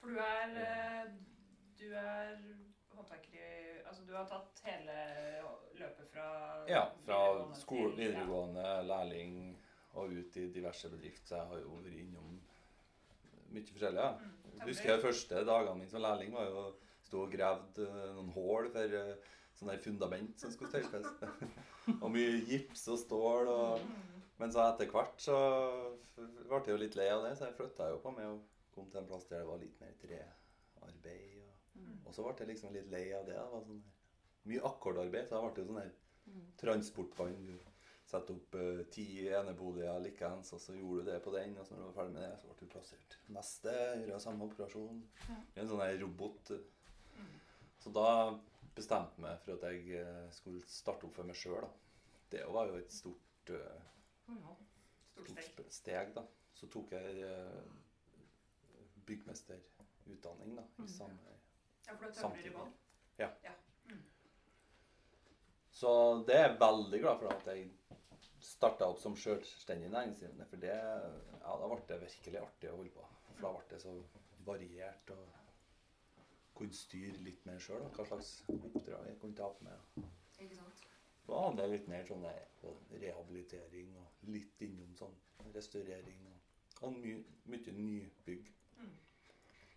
For 0.00 0.12
du 0.12 0.18
er 0.22 0.56
eh, 0.62 1.12
Du 1.78 1.86
er 1.90 2.36
håndverker 2.94 3.36
i 3.36 3.78
Altså 3.86 4.04
du 4.06 4.12
har 4.14 4.26
tatt 4.30 4.60
hele 4.66 4.96
løpet 5.78 6.10
fra 6.12 6.26
Ja, 6.70 6.84
fra 7.04 7.20
skole, 7.58 7.94
videregående, 7.98 8.64
lærling 8.86 9.36
og 9.96 10.12
ut 10.12 10.36
i 10.36 10.48
diverse 10.52 10.90
bedrifter. 10.92 11.36
Jeg 11.38 11.48
har 11.50 11.60
jo 11.62 11.78
vært 11.78 11.94
innom 11.96 12.34
mye 13.54 13.64
forskjellig. 13.70 14.02
Ja. 14.02 14.10
Mm. 14.18 14.58
Jeg 14.58 14.68
husker 14.68 14.90
jeg 14.92 15.04
første 15.04 15.44
dagene 15.48 15.78
mine 15.78 15.92
som 15.92 16.04
lærling 16.04 16.34
var 16.34 16.50
jo 16.50 16.64
sto 17.06 17.22
og 17.24 17.32
gravd 17.32 17.80
eh, 17.84 18.02
noen 18.16 18.32
hull 18.34 18.68
for 18.74 18.98
uh, 18.98 19.32
sånne 19.56 19.78
fundament 19.84 20.42
som 20.42 20.52
skulle 20.52 20.70
støpes. 20.74 21.06
og 22.02 22.10
mye 22.12 22.42
gips 22.50 22.86
og 22.92 23.00
stål. 23.06 23.52
Og, 23.54 23.86
Mm. 23.86 24.15
Men 24.38 24.52
så 24.52 24.66
etter 24.70 24.90
hvert 24.92 25.20
så 25.22 25.36
ble 26.16 26.58
jeg 26.60 26.74
jo 26.74 26.76
litt 26.82 26.96
lei 26.98 27.08
av 27.12 27.22
det, 27.24 27.34
så 27.38 27.46
jeg 27.48 27.56
flytta 27.58 27.90
jo 27.92 27.98
på 28.02 28.12
meg 28.16 28.26
og 28.30 28.42
kom 28.74 28.90
til 28.92 29.00
en 29.00 29.08
plass 29.08 29.24
der 29.30 29.40
det 29.42 29.48
var 29.48 29.58
litt 29.62 29.80
mer 29.80 29.94
trearbeid. 30.02 31.42
Og, 31.42 31.52
Mm. 31.76 31.98
og 32.06 32.14
så 32.14 32.22
ble 32.24 32.34
jeg 32.40 32.48
liksom 32.54 32.72
litt 32.72 32.86
lei 32.88 33.12
av 33.12 33.26
det. 33.26 33.34
Det 33.36 33.48
var 33.52 33.60
sånn 33.66 33.82
mye 34.48 34.60
akkordarbeid, 34.64 35.26
så 35.28 35.34
da 35.36 35.40
ble 35.42 35.50
det 35.54 35.62
jo 35.64 35.72
sånn 35.72 35.82
her 35.82 35.90
Mm. 36.26 36.44
transportbånd. 36.58 37.46
Du 37.46 37.58
setter 38.06 38.34
opp 38.34 38.54
uh, 38.54 38.82
ti 38.90 39.04
eneboliger 39.28 40.00
likeens, 40.02 40.52
og 40.54 40.60
så 40.60 40.72
gjorde 40.74 41.04
du 41.04 41.10
det 41.10 41.22
på 41.22 41.32
den, 41.34 41.56
og 41.58 41.66
så 41.66 41.74
når 41.74 41.82
du 41.82 41.86
var 41.92 41.96
ferdig 41.98 42.14
med 42.14 42.22
det, 42.22 42.38
så 42.40 42.46
ble 42.48 42.56
du 42.60 42.72
plassert. 42.72 43.16
Neste 43.28 43.74
gjør 44.06 44.18
samme 44.24 44.44
operasjon. 44.48 45.02
Ja. 45.28 45.36
En 45.56 45.68
sånn 45.68 45.80
her 45.84 45.98
robot. 46.00 46.50
Mm. 47.16 47.40
Så 47.78 47.92
da 47.92 48.38
bestemte 48.74 49.12
jeg 49.16 49.22
meg 49.26 49.38
for 49.44 49.52
at 49.52 49.62
jeg 49.72 50.00
eh, 50.00 50.30
skulle 50.30 50.62
starte 50.66 51.04
opp 51.06 51.14
for 51.14 51.24
meg 51.24 51.36
sjøl. 51.36 51.68
Det 52.30 52.42
var 52.48 52.66
jo 52.68 52.76
et 52.80 52.90
stort, 52.92 53.50
eh, 53.50 53.82
Stort 54.26 55.30
steg. 55.30 55.72
steg, 55.72 56.14
da. 56.14 56.22
Så 56.56 56.66
tok 56.72 56.90
jeg 56.92 57.20
eh, 57.22 57.62
byggmesterutdanning 59.06 60.56
da, 60.56 60.62
i 60.62 60.82
Mm. 60.82 60.88
samme 60.88 61.18
Ja, 61.86 61.94
for 61.94 62.04
du 62.04 62.08
er 62.08 62.12
tømrer 62.12 62.38
i 62.38 62.42
samtidig. 62.42 62.52
bånn. 62.56 62.72
Så 65.76 66.24
det 66.26 66.34
er 66.34 66.48
jeg 66.48 66.58
veldig 66.60 67.00
glad 67.02 67.18
for 67.20 67.28
at 67.34 67.46
jeg 67.46 67.70
starta 68.40 68.86
opp 68.88 68.98
som 68.98 69.16
selvstendig 69.16 69.90
næringsdrivende. 69.92 70.46
For 70.48 70.56
det, 70.56 70.72
ja, 70.72 71.56
da 71.60 71.68
ble 71.68 71.80
det 71.88 72.00
virkelig 72.00 72.40
artig 72.40 72.70
å 72.70 72.76
holde 72.78 72.90
på. 72.94 73.04
For 73.26 73.40
da 73.42 73.50
ble 73.52 73.68
det 73.74 73.80
så 73.82 73.92
variert 74.46 75.10
og 75.10 75.28
kunne 76.56 76.72
styre 76.72 77.18
litt 77.26 77.44
mer 77.46 77.58
sjøl. 77.60 77.84
Hva 77.92 78.06
slags 78.08 78.30
oppdrag 78.48 79.06
jeg 79.10 79.18
kunne 79.20 79.36
ta 79.36 79.50
på 79.52 79.64
meg. 79.68 80.06
Ikke 80.40 80.56
sant? 80.56 80.85
Da 81.26 81.40
hadde 81.42 81.64
jeg 81.64 81.74
litt 81.74 81.88
mer 81.90 82.04
sånn 82.06 82.22
der 82.22 82.44
på 82.60 82.72
rehabilitering 83.02 83.96
og 84.00 84.30
litt 84.30 84.62
innom 84.62 84.94
sånn 84.98 85.16
restaurering. 85.54 86.22
Og, 86.30 86.86
og 86.86 86.96
mye, 87.00 87.18
mye 87.50 87.74
nybygg. 87.80 88.52
Mm. 88.78 88.94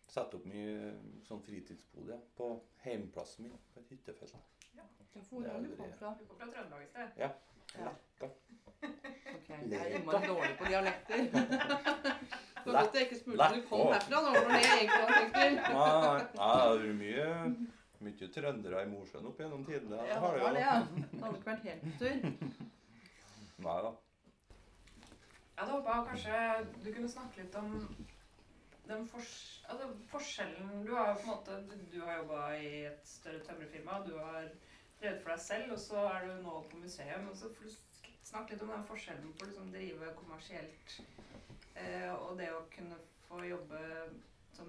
Sette 0.09 0.37
opp 0.37 0.45
mye 0.49 0.93
sånn 1.25 1.41
fritidsbolig 1.45 2.19
på 2.37 2.51
heimplassen 2.85 3.47
min 3.47 3.59
på 3.73 3.83
et 3.83 3.93
hyttefelt. 3.95 4.37
Hvor 5.29 5.45
er 5.45 5.61
du 5.63 5.75
kom 5.75 5.91
fra? 5.99 6.13
Du 6.19 6.25
kommer 6.29 6.45
fra 6.45 6.51
Trøndelag 6.53 6.83
i 6.83 6.89
sted. 6.91 7.17
Ja. 7.17 7.29
Lekka. 7.77 8.29
Ok, 9.35 9.49
Jeg 9.71 9.79
er 9.79 9.97
innmari 9.97 10.27
dårlig 10.27 10.55
på 10.59 10.69
dialekter. 10.69 11.17
Så 12.63 12.71
godt 12.71 12.93
jeg 12.93 13.01
ikke 13.01 13.19
spurte 13.19 13.45
om 13.45 13.53
du 13.55 13.67
kom 13.69 13.91
herfra. 13.93 14.09
Nå 14.11 14.21
var 14.25 14.49
det 14.51 14.61
egentlig 14.69 15.01
hadde 15.01 15.29
tenkt 15.39 15.65
til. 15.65 15.75
Nei, 15.75 15.91
nei, 16.39 16.55
det 16.81 16.89
er 16.89 16.97
mye, 16.99 17.29
mye 18.05 18.29
trøndere 18.35 18.83
i 18.85 18.89
Mosjøen 18.91 19.25
opp 19.29 19.39
gjennom 19.41 19.65
tidene. 19.67 19.97
Ja, 20.07 20.19
det 20.19 20.41
var 20.43 20.53
det, 20.55 20.61
ja. 20.63 20.75
Det 20.95 21.21
hadde 21.23 21.39
ikke 21.39 21.51
vært 21.51 21.67
helt 21.67 21.81
på 21.83 21.91
tur. 21.99 22.15
Nei 23.65 23.79
da. 23.85 23.91
Jeg 25.59 25.59
hadde 25.65 25.73
håpa 25.75 25.95
kanskje 26.07 26.39
du 26.85 26.89
kunne 26.95 27.09
snakke 27.11 27.41
litt 27.41 27.55
om 27.59 27.73
den 28.89 29.03
fors 29.11 29.31
altså 29.69 29.89
forskjellen 30.09 30.85
Du 30.87 30.93
har 30.95 31.09
jo 31.11 31.17
på 31.19 31.25
en 31.25 31.29
måte 31.33 31.57
Du, 31.69 31.75
du 31.91 31.97
har 32.01 32.21
jobba 32.21 32.39
i 32.57 32.69
et 32.89 33.03
større 33.05 33.41
tømrerfirma. 33.45 33.97
Du 34.07 34.15
har 34.17 34.47
drevet 35.01 35.19
for 35.21 35.33
deg 35.35 35.43
selv, 35.43 35.73
og 35.75 35.79
så 35.83 36.05
er 36.13 36.25
du 36.29 36.39
nå 36.45 36.55
på 36.71 36.79
museum. 36.81 37.27
og 37.29 37.35
så 37.37 37.51
får 37.53 37.67
du 37.67 37.75
sk- 37.75 38.09
litt 38.53 38.63
om 38.65 38.71
den 38.73 38.87
forskjellen 38.87 39.33
på 39.35 39.45
å 39.45 39.49
liksom 39.49 39.69
drive 39.75 40.09
kommersielt 40.17 40.95
eh, 41.75 42.11
og 42.15 42.37
det 42.39 42.49
å 42.55 42.63
kunne 42.73 42.97
få 43.27 43.43
jobbe 43.47 43.79
som 44.55 44.67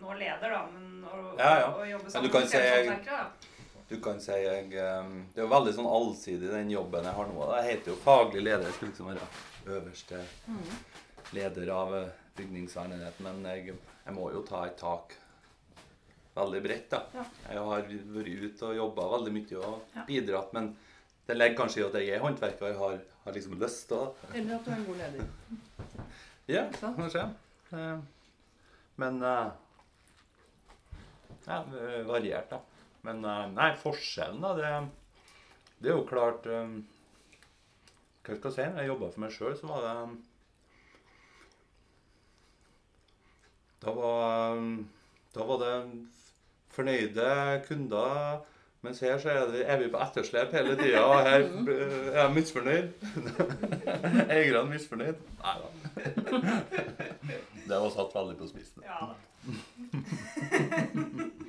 Nå 0.00 0.14
leder, 0.18 0.50
da, 0.50 0.60
men 0.72 1.04
å, 1.04 1.38
Ja, 1.38 1.50
ja. 1.60 1.70
å 1.76 1.84
jobbe 1.90 2.10
sammen 2.10 2.28
du 2.28 2.32
kan 2.32 2.40
med 2.42 2.50
si- 2.50 3.06
da. 3.10 3.20
Du 3.90 3.96
kan 4.00 4.20
si 4.22 4.30
jeg 4.32 4.66
eh, 4.78 5.08
Det 5.34 5.40
er 5.40 5.44
jo 5.44 5.48
veldig 5.50 5.72
sånn 5.74 5.88
allsidig, 5.90 6.50
den 6.52 6.70
jobben 6.70 7.04
jeg 7.04 7.14
har 7.16 7.26
nå. 7.26 7.48
Jeg 7.58 7.70
heter 7.76 7.90
jo 7.92 7.96
faglig 8.04 8.42
leder. 8.44 8.64
Jeg 8.68 8.76
skulle 8.76 8.92
liksom 8.92 9.10
være 9.10 9.76
øverste 9.76 10.20
leder 11.36 11.72
av 11.74 11.94
eh, 11.98 12.08
bygningsvernenheten. 12.38 13.26
Men 13.26 13.42
jeg, 13.50 13.74
jeg 14.06 14.14
må 14.14 14.30
jo 14.32 14.42
ta 14.46 14.64
et 14.68 14.76
tak 14.80 15.16
veldig 16.36 16.60
bredt, 16.64 16.86
da. 16.92 17.00
Ja. 17.18 17.24
Jeg 17.50 17.58
har 17.58 17.82
vært 17.90 18.30
ute 18.44 18.68
og 18.70 18.76
jobba 18.78 19.08
veldig 19.16 19.32
mye 19.34 19.58
og 19.66 19.98
bidratt. 20.08 20.52
Men 20.56 20.70
det 21.26 21.36
legger 21.36 21.58
kanskje 21.58 21.82
i 21.82 21.86
at 21.88 21.98
jeg 22.00 22.14
er 22.14 22.22
håndverker 22.24 22.64
og 22.66 22.70
jeg 22.70 22.78
har, 22.80 23.00
har 23.26 23.36
liksom 23.36 23.58
lyst 23.60 23.88
til 23.90 23.98
å 23.98 24.14
Eller 24.32 24.54
at 24.56 24.64
du 24.64 24.70
er 24.70 24.76
en 24.78 24.86
god 24.86 25.02
leder. 25.02 25.26
Ja, 26.50 26.64
kanskje. 26.80 27.26
Eh, 27.74 27.98
Men 29.02 29.20
eh, 29.22 29.50
Ja, 31.50 31.64
eh, 31.74 32.06
variert, 32.06 32.50
da. 32.52 32.60
Men 33.02 33.24
eh, 33.24 33.46
nei, 33.56 33.70
forskjellen, 33.80 34.40
da, 34.44 34.54
det, 34.54 34.70
det 35.80 35.90
er 35.90 35.96
jo 35.96 36.06
klart 36.08 36.46
um, 36.46 36.76
Hva 38.22 38.36
skal 38.36 38.50
jeg 38.50 38.56
si? 38.58 38.66
Når 38.68 38.84
jeg 38.84 38.90
jobba 38.92 39.08
for 39.10 39.24
meg 39.24 39.34
sjøl, 39.34 39.56
så 39.58 39.70
var 39.70 39.86
det 39.86 39.94
Da 43.80 43.94
var, 43.96 44.58
um, 44.60 44.74
da 45.34 45.46
var 45.48 45.62
det 45.64 45.74
fornøyde 46.70 47.30
kunder. 47.66 48.44
Mens 48.84 49.00
her 49.00 49.18
så 49.18 49.32
er, 49.32 49.46
det, 49.52 49.64
er 49.70 49.80
vi 49.80 49.88
på 49.92 50.00
etterslep 50.00 50.52
hele 50.56 50.76
tida, 50.76 51.00
og 51.00 51.24
her 51.24 51.40
eh, 51.40 52.06
er 52.12 52.20
jeg 52.20 52.34
misfornøyd. 52.36 52.88
Eierne 54.36 54.70
misfornøyd. 54.70 55.18
Nei 55.40 55.56
da. 55.64 55.68
Det 57.70 57.76
var 57.78 57.90
satt 57.94 58.14
veldig 58.16 58.38
på 58.38 58.48
spissen. 58.50 58.82
Ja. 58.84 59.00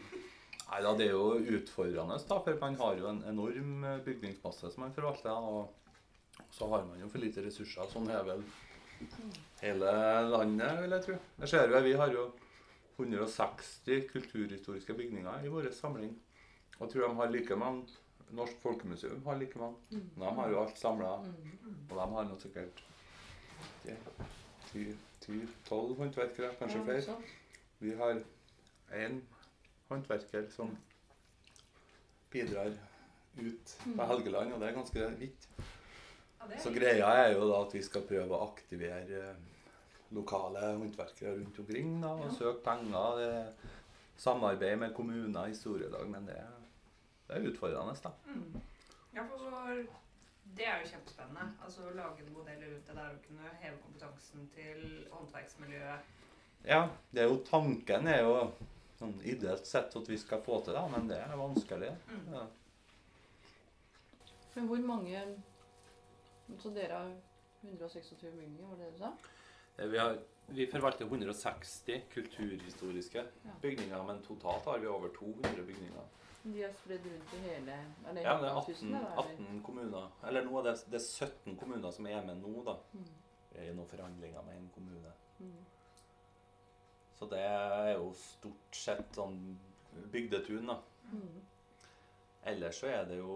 Nei 0.72 0.80
da, 0.86 0.92
det 0.96 1.10
er 1.10 1.16
jo 1.18 1.58
utfordrende, 1.58 2.16
da, 2.30 2.38
for 2.40 2.60
man 2.62 2.78
har 2.80 3.00
jo 3.00 3.08
en 3.10 3.24
enorm 3.28 3.84
eh, 3.84 3.98
bygningsmasse 4.06 4.70
som 4.72 4.86
man 4.86 4.94
forvalter. 4.96 5.32
Og 5.36 6.46
så 6.56 6.68
har 6.72 6.86
man 6.88 7.02
jo 7.02 7.10
for 7.12 7.20
lite 7.20 7.44
ressurser. 7.44 7.90
Sånn 7.92 8.08
er 8.12 8.24
vel 8.28 8.46
hele 9.60 9.92
landet, 10.32 10.80
vil 10.84 10.96
jeg 10.96 11.06
tro. 11.08 11.18
Det 11.42 11.50
ser 11.52 11.68
jo, 11.68 11.82
Vi 11.84 11.98
har 12.00 12.14
jo 12.16 12.30
160 12.96 14.08
kulturhistoriske 14.14 14.96
bygninger 14.96 15.46
i 15.46 15.52
vår 15.52 15.72
samling. 15.76 16.14
Og 16.78 16.86
jeg 16.86 16.94
tror 16.94 17.08
de 17.08 17.20
har 17.20 17.36
like 17.36 17.60
mange. 17.60 18.00
Norsk 18.32 18.62
Folkemuseum 18.64 19.26
har 19.26 19.36
like 19.42 19.60
mange. 19.60 19.76
De 19.92 20.34
har 20.40 20.50
jo 20.54 20.62
alt 20.62 20.78
samla. 20.80 21.18
Og 21.90 21.96
de 21.98 22.08
har 22.16 22.30
nå 22.30 22.38
sikkert 22.40 22.80
10-12 24.72 25.98
håndverkere, 26.00 26.54
kanskje 26.60 26.84
flere. 26.88 27.18
Vi 27.84 27.92
har 28.00 28.24
én 28.96 29.20
håndverker 29.92 30.48
som 30.54 30.74
bidrar 32.32 32.74
ut 33.38 33.76
på 33.84 34.08
Helgeland, 34.12 34.54
og 34.56 34.62
det 34.62 34.70
er 34.70 34.78
ganske 34.80 35.12
vidt. 35.20 35.48
Så 36.60 36.72
greia 36.74 37.12
er 37.22 37.36
jo 37.36 37.46
da 37.48 37.62
at 37.66 37.76
vi 37.76 37.84
skal 37.86 38.08
prøve 38.08 38.34
å 38.36 38.48
aktivere 38.48 39.20
eh, 39.30 39.44
lokale 40.16 40.74
håndverkere 40.74 41.38
rundt 41.38 41.60
omkring 41.62 41.94
da, 42.02 42.16
og 42.18 42.34
søke 42.36 42.64
penger. 42.66 43.22
Det 43.22 43.78
samarbeid 44.22 44.78
med 44.78 44.94
kommuner, 44.94 45.48
historielag, 45.48 46.10
men 46.10 46.26
det, 46.26 46.38
det 47.28 47.38
er 47.38 47.48
utfordrende, 47.50 47.96
da. 48.04 48.12
Mm. 48.26 48.62
Ja, 49.16 49.24
for 49.28 49.70
det 50.58 50.68
er 50.68 50.82
jo 50.82 50.90
kjempespennende. 50.92 51.48
Altså 51.64 51.88
å 51.88 51.94
lage 51.96 52.26
en 52.26 52.34
modell 52.36 52.62
rundt 52.64 52.90
det 52.90 52.98
der 52.98 53.16
og 53.16 53.24
kunne 53.26 53.54
heve 53.64 53.80
kompetansen 53.86 54.50
til 54.56 54.84
håndverksmiljøet. 55.14 56.12
Ja, 56.68 56.84
det 57.12 57.24
er 57.24 57.32
jo 57.32 57.40
tanken 57.48 58.08
er 58.08 58.22
jo 58.22 58.36
sånn 59.02 59.18
ideelt 59.28 59.66
sett 59.68 59.96
at 59.98 60.10
vi 60.10 60.18
skal 60.22 60.42
få 60.46 60.60
til 60.66 60.78
det, 60.78 60.84
men 60.94 61.08
det 61.10 61.18
er 61.20 61.36
vanskelig. 61.40 61.92
Mm. 62.12 62.34
Ja. 62.36 62.46
Men 64.56 64.68
hvor 64.68 64.82
mange 64.88 65.22
Så 66.60 66.70
dere 66.76 66.98
har 66.98 67.12
126 67.64 68.20
bygninger, 68.36 68.66
var 68.68 68.76
det 68.76 68.86
det 68.90 68.94
du 68.94 68.98
sa? 69.00 69.12
Eh, 69.78 69.88
Vi, 69.88 69.98
har, 69.98 70.18
vi 70.48 70.66
forvalter 70.68 71.06
160 71.06 72.02
kulturhistoriske 72.12 73.24
Ja. 73.46 73.54
bygninger, 73.62 74.04
men 74.04 74.20
totalt 74.26 74.66
har 74.66 74.80
vi 74.80 74.88
over 74.88 75.10
200 75.16 75.64
bygninger. 75.66 76.04
De 76.44 76.64
er 76.64 76.74
spredd 76.74 77.06
rundt 77.06 77.34
i 77.34 77.40
hele 77.46 77.72
Er 77.72 78.14
det 78.14 78.24
Ja, 78.24 78.34
det 78.38 78.50
er 78.50 78.54
Helgelandskysten, 78.54 78.94
18, 78.94 78.98
eller 78.98 79.12
er 79.12 79.34
18 79.48 79.64
kommuner. 79.64 80.12
Eller 80.28 80.44
nå 80.46 80.58
er 80.60 80.64
det, 80.64 80.76
det 80.92 80.96
er 81.00 81.26
17 81.28 81.56
kommuner 81.58 81.92
som 81.92 82.08
er 82.08 82.26
med 82.26 82.36
nå, 82.42 82.64
da. 82.66 82.76
Mm. 82.94 83.06
Er 83.56 83.70
i 83.70 83.74
noen 83.76 83.88
forhandlinger 83.88 84.42
med 84.44 84.58
en 84.58 84.70
kommune. 84.74 85.12
Mm. 85.40 85.66
Så 87.22 87.28
det 87.30 87.40
er 87.46 87.92
jo 88.00 88.08
stort 88.18 88.74
sett 88.74 89.12
sånn 89.14 89.36
bygdetun, 90.10 90.72
da. 90.72 90.80
Mm. 91.12 91.42
ellers 92.50 92.80
så 92.82 92.88
er 92.88 93.04
det 93.06 93.18
jo 93.20 93.34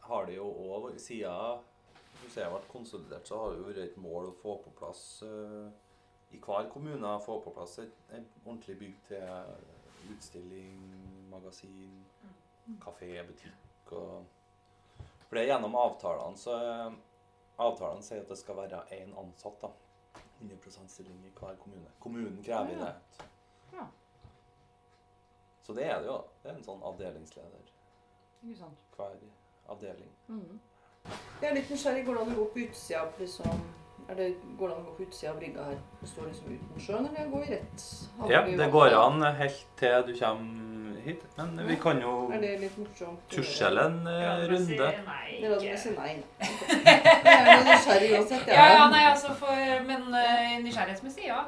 Har 0.00 0.24
det 0.26 0.38
jo 0.38 0.46
òg 0.48 0.86
Siden 0.96 1.60
museet 2.22 2.50
vært 2.50 2.66
konsolidert, 2.72 3.28
så 3.28 3.38
har 3.38 3.52
det 3.52 3.60
jo 3.60 3.66
vært 3.68 3.82
et 3.84 3.98
mål 4.00 4.30
å 4.32 4.34
få 4.40 4.56
på 4.64 4.72
plass 4.78 5.04
uh, 5.22 5.68
i 6.34 6.40
hver 6.42 6.66
kommune 6.72 7.12
få 7.22 7.36
på 7.44 7.52
plass 7.54 7.78
et, 7.84 7.94
et 8.16 8.38
ordentlig 8.42 8.78
bygg 8.80 8.96
til 9.12 10.10
utstilling, 10.10 10.80
magasin, 11.30 12.00
kafé, 12.82 13.12
butikk 13.28 13.92
og 13.94 15.04
For 15.28 15.36
det 15.36 15.44
er 15.44 15.52
gjennom 15.52 15.78
avtalene 15.78 16.40
så 16.40 16.56
Avtalene 17.56 18.04
sier 18.04 18.24
at 18.24 18.32
det 18.32 18.36
skal 18.36 18.58
være 18.58 18.82
én 18.98 19.14
ansatt. 19.16 19.62
da. 19.62 19.70
100 20.40 20.88
stilling 20.88 21.24
i 21.26 21.30
hver 21.40 21.56
kommune. 21.62 21.90
Kommunen 22.00 22.42
krever 22.42 22.72
Ja, 22.72 22.78
ja. 22.78 22.84
det. 22.84 23.24
Ja. 23.72 23.86
Så 25.62 25.72
det 25.74 25.84
er 25.90 25.98
det 26.00 26.06
jo. 26.06 26.20
Det 26.42 26.50
er 26.50 26.56
en 26.56 26.64
sånn 26.64 26.82
avdelingsleder 26.82 27.72
Ikke 28.42 28.58
sant. 28.58 28.78
hver 28.96 29.16
avdeling. 29.68 30.10
Mm. 30.28 30.60
Jeg 31.42 31.50
er 31.50 31.54
litt 31.54 31.70
nysgjerrig. 31.70 32.04
Går 32.06 32.14
det 32.14 32.22
an 32.22 32.32
å 32.32 32.38
gå 32.38 32.44
på 32.52 32.62
utsida 32.66 33.00
av 33.02 33.18
liksom 33.20 33.64
er 34.08 34.14
det, 34.14 34.26
Går 34.58 34.68
det 34.68 34.76
an 34.76 34.82
å 34.82 34.90
gå 34.90 34.94
på 34.96 35.02
utsida 35.06 35.32
av 35.32 35.38
brygga 35.40 35.64
her? 35.64 35.78
Det 36.00 36.08
står 36.08 36.28
liksom 36.30 36.52
uten 36.52 36.80
sjøen, 36.80 37.06
eller 37.10 37.30
går 37.32 37.44
vi 37.44 37.50
rett? 37.54 37.86
Ja, 38.30 38.42
det 38.46 38.70
går 38.72 38.94
an 39.00 39.22
helt 39.40 39.66
til 39.80 40.02
du 40.06 40.12
kommer 40.18 40.75
hit. 41.06 41.22
Men 41.38 41.56
vi 41.68 41.76
kan 41.82 42.00
jo 42.02 42.12
Er 42.34 42.40
det 42.42 42.52
litt 42.60 42.76
morsomt? 42.78 43.22
tusjele 43.32 43.84
en 43.90 43.98
eh, 44.10 44.44
runde. 44.50 44.88
Nei, 45.06 45.38
Det 45.40 45.46
er 45.46 45.54
da 45.54 45.58
som 45.58 45.66
ikke. 45.66 45.78
sier 45.82 45.96
nei. 45.98 46.14
Jeg 47.26 47.40
er 47.40 47.50
jo 47.52 47.64
nysgjerrig 47.68 48.10
uansett. 48.18 48.46
jeg. 48.46 48.56
Ja, 48.76 48.88
nei, 48.92 49.02
altså 49.10 49.34
for 49.40 49.84
Men 49.90 50.02
uh, 50.12 50.56
nysgjerrighetsmessig, 50.66 51.26
ja. 51.26 51.44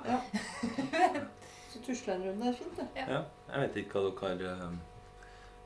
Så 1.73 1.83
tusle 1.85 2.14
en 2.14 2.23
runde 2.29 2.49
er 2.49 2.57
fint, 2.59 2.77
det. 2.79 2.88
Ja, 3.09 3.21
jeg 3.53 3.61
vet 3.66 3.77
ikke 3.83 4.01
hva 4.01 4.11
dere 4.40 4.55
har 4.57 4.64
eh, 4.66 4.79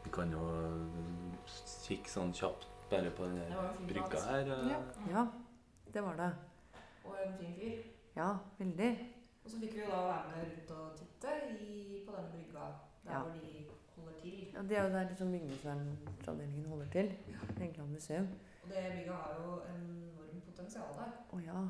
Vi 0.05 0.11
kan 0.15 0.33
jo 0.35 0.43
eh, 0.51 1.49
kikke 1.87 2.11
sånn 2.11 2.33
kjapt 2.37 2.67
bare 2.91 3.11
på 3.17 3.25
den 3.29 3.39
Det 3.41 3.55
jo 3.55 3.63
fint 3.79 3.89
brygga 3.93 4.19
mat. 4.19 4.29
her. 4.31 4.53
eh. 4.53 4.71
Ja. 4.73 4.81
ja, 5.15 5.27
det 5.95 6.03
var 6.05 6.17
det. 6.21 6.31
Og 7.07 7.17
en 7.27 7.35
fin 7.39 7.55
fyr. 7.59 7.83
Ja, 8.17 8.31
veldig. 8.59 8.91
Og 9.45 9.51
så 9.51 9.59
fikk 9.63 9.73
vi 9.75 9.81
jo 9.83 9.89
da 9.91 10.03
være 10.07 10.35
med 10.35 10.51
rundt 10.51 10.71
og 10.77 10.99
titte 10.99 11.33
i, 11.59 12.03
på 12.07 12.13
denne 12.15 12.31
brygga 12.35 12.67
der 13.07 13.13
Ja. 13.13 13.19
hvor 13.25 13.33
de 13.35 13.65
holder 13.97 14.19
til. 14.23 14.49
Ja, 14.55 14.63
Det 14.63 14.77
er 14.79 14.83
jo 14.89 14.93
der 14.95 15.09
liksom 15.09 15.33
bygningsvernavdelingen 15.33 16.67
holder 16.67 16.87
til. 16.93 17.13
Engeland 17.61 17.91
museum. 17.91 18.27
Og 18.63 18.69
det 18.69 18.85
bygget 18.97 19.15
har 19.15 19.35
jo 19.43 19.55
enormt 19.75 20.45
potensial 20.47 20.93
der. 20.99 21.13
Å 21.33 21.41
ja. 21.45 21.63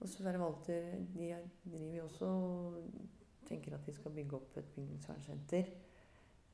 Og 0.00 0.08
Sverre 0.08 0.38
Walter 0.42 0.94
de 1.14 1.30
er- 1.30 1.48
driver 1.64 1.96
jo 1.96 2.04
også 2.04 2.30
tenker 3.48 3.74
at 3.74 3.86
de 3.86 3.92
skal 3.92 4.10
bygge 4.14 4.36
opp 4.36 4.56
et 4.56 4.64
bygningsvernsenter 4.76 5.64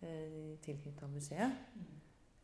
eh, 0.02 0.56
tilknyttet 0.62 1.10
museet. 1.10 1.52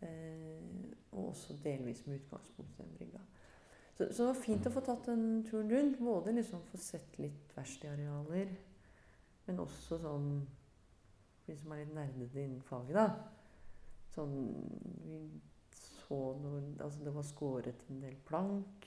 Eh, 0.03 0.92
og 1.12 1.29
også 1.29 1.57
delvis 1.64 2.07
med 2.07 2.21
utgangspunkt 2.21 2.79
i 2.79 2.83
den 2.83 2.95
brygga. 2.99 3.19
Så, 3.97 4.09
så 4.12 4.23
det 4.23 4.27
var 4.35 4.42
fint 4.45 4.66
å 4.69 4.71
få 4.75 4.81
tatt 4.85 5.07
den 5.09 5.45
turen 5.49 5.71
rundt. 5.73 5.99
Både 6.05 6.33
liksom 6.37 6.61
få 6.69 6.77
sett 6.79 7.16
litt 7.19 7.55
verkstedarealer, 7.57 8.51
men 9.47 9.61
også 9.62 9.99
sånn 10.03 10.29
For 11.46 11.54
de 11.54 11.61
som 11.61 11.72
er 11.72 11.85
litt 11.85 11.94
nerdete 11.94 12.42
innen 12.42 12.62
faget, 12.66 12.96
da. 12.98 13.06
Sånn 14.16 14.32
Vi 15.06 15.20
så 16.06 16.18
noe 16.40 16.62
Altså, 16.82 17.04
det 17.04 17.14
var 17.14 17.26
skåret 17.26 17.87
en 17.90 18.02
del 18.02 18.16
plank. 18.26 18.87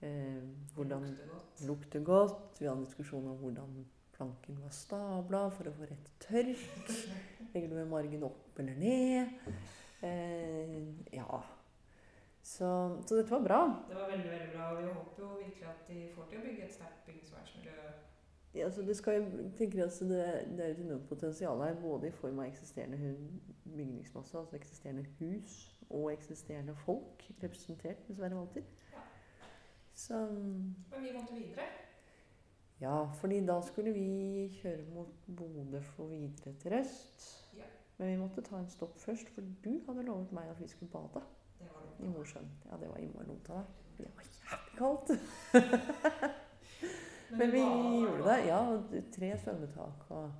Eh, 0.00 0.40
hvordan 0.76 1.04
lukter 1.04 1.30
godt. 1.32 1.62
lukter 1.66 2.04
godt. 2.06 2.60
Vi 2.60 2.68
hadde 2.68 2.78
en 2.78 2.86
diskusjon 2.86 3.28
om 3.28 3.38
hvordan 3.42 3.78
planken 4.14 4.58
var 4.62 4.74
stabla 4.74 5.44
for 5.54 5.70
å 5.70 5.74
få 5.74 5.88
rett 5.90 6.10
tørk. 6.22 6.92
Legger 7.52 7.68
du 7.68 7.76
med 7.80 7.90
margen 7.90 8.26
opp 8.28 8.60
eller 8.62 8.78
ned? 8.78 9.38
Eh, 10.00 10.76
ja. 11.12 11.40
Så, 12.42 12.68
så 13.04 13.18
dette 13.18 13.30
var 13.34 13.44
bra. 13.44 13.62
Det 13.88 13.96
var 13.98 14.12
veldig 14.12 14.30
veldig 14.30 14.52
bra. 14.54 14.68
og 14.72 14.82
Vi 14.82 14.92
håper 14.92 15.24
jo 15.24 15.32
virkelig 15.42 15.68
at 15.68 15.88
de 15.90 16.04
får 16.14 16.30
til 16.30 16.40
å 16.40 16.46
bygge 16.46 16.68
et 16.68 16.76
sterkt 16.78 17.02
bygningsvernsmiljø. 17.08 17.88
Ja, 18.54 18.64
altså 18.64 18.82
det, 18.82 18.96
skal, 18.96 19.22
jo, 19.22 19.50
tenker 19.58 19.82
altså 19.82 20.04
det, 20.04 20.22
det 20.56 20.64
er 20.64 20.70
et 20.70 20.78
enormt 20.80 21.08
potensial 21.08 21.62
her, 21.62 21.74
både 21.80 22.08
i 22.08 22.10
form 22.10 22.38
av 22.38 22.48
eksisterende 22.48 23.16
bygningsmasse, 23.64 24.38
altså 24.38 24.56
eksisterende 24.56 25.04
hus, 25.18 25.76
og 25.90 26.12
eksisterende 26.12 26.74
folk 26.74 27.30
representert 27.42 28.08
dessverre, 28.08 28.30
Sverre 28.30 28.40
Walter. 28.40 28.62
Ja. 28.92 29.04
Så 29.94 30.18
Men 30.26 31.02
vi 31.02 31.12
måtte 31.12 31.34
videre. 31.34 31.68
Ja, 32.80 33.12
fordi 33.12 33.46
da 33.46 33.60
skulle 33.60 33.92
vi 33.92 34.48
kjøre 34.62 34.84
mot 34.94 35.26
Bodø 35.36 35.80
for 35.80 36.06
videre 36.06 36.54
til 36.60 36.72
Røst. 36.72 37.48
Ja. 37.56 37.64
Men 37.98 38.08
vi 38.08 38.16
måtte 38.16 38.42
ta 38.42 38.56
en 38.56 38.70
stopp 38.70 38.98
først, 38.98 39.28
for 39.34 39.42
du 39.64 39.80
hadde 39.88 40.06
lovet 40.06 40.32
meg 40.32 40.50
at 40.50 40.60
vi 40.62 40.68
skulle 40.68 40.90
bade 40.90 41.24
Det 41.58 41.66
var 41.74 42.06
i. 42.06 42.08
Mosjøen. 42.08 42.50
Ja, 42.70 42.76
det 42.76 42.88
var 42.88 42.96
innmari 42.96 43.26
dumt 43.26 43.50
av 43.50 43.56
deg. 43.56 43.64
Det 43.98 44.06
var 44.14 44.22
jævlig 44.50 44.78
kaldt. 44.78 45.10
Men 47.30 47.52
vi 47.52 47.60
gjorde 47.60 48.24
det. 48.24 48.46
Ja, 48.46 48.82
tre 49.16 49.38
svømmetak 49.38 50.04
og 50.08 50.32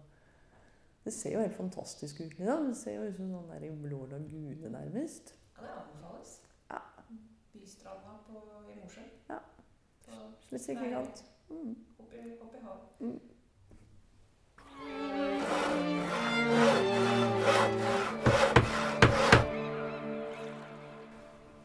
Det 1.05 1.13
ser 1.15 1.33
jo 1.33 1.41
helt 1.41 1.57
fantastisk 1.57 2.21
ut. 2.21 2.39
Ja. 2.39 2.57
Det 2.61 2.77
ser 2.77 2.95
jo 2.99 3.03
ut 3.09 3.17
som 3.17 3.31
sånn 3.33 3.49
der 3.49 3.63
i 3.65 3.71
blå 3.81 4.07
lagune, 4.11 4.69
nærmest. 4.69 5.35
Ja, 5.57 5.63
det 5.63 5.71
anbefales. 5.79 6.43
Ja. 6.69 6.81
Bystranda 7.55 8.19
på, 8.27 8.43
i 8.69 8.77
Mosjøen. 8.83 9.09
Ja. 9.31 9.39
Så 10.05 10.13
alt. 11.01 11.25
Mm. 11.49 11.77
opp 11.99 12.13
i, 12.13 12.15
havet. 12.67 12.89
i 13.01 13.03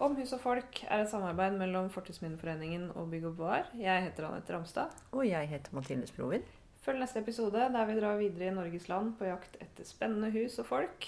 Om 0.03 0.17
hus 0.19 0.33
og 0.35 0.41
folk 0.43 0.81
er 0.91 0.99
et 0.99 1.07
samarbeid 1.07 1.53
mellom 1.55 1.85
Fortidsminneforeningen 1.91 2.89
og 2.99 3.05
Bygg 3.07 3.29
og 3.29 3.37
Bevar. 3.37 3.69
Jeg 3.79 4.03
heter 4.03 4.25
Anette 4.27 4.51
Ramstad. 4.51 4.97
Og 5.15 5.23
jeg 5.23 5.47
heter 5.47 5.71
Mathilde 5.71 6.09
Sprover. 6.09 6.43
Følg 6.83 6.99
neste 6.99 7.21
episode 7.23 7.61
der 7.71 7.85
vi 7.87 7.95
drar 8.01 8.19
videre 8.19 8.49
i 8.49 8.55
Norges 8.57 8.89
land 8.91 9.13
på 9.15 9.29
jakt 9.29 9.55
etter 9.63 9.87
spennende 9.87 10.27
hus 10.33 10.57
og 10.59 10.67
folk. 10.67 11.07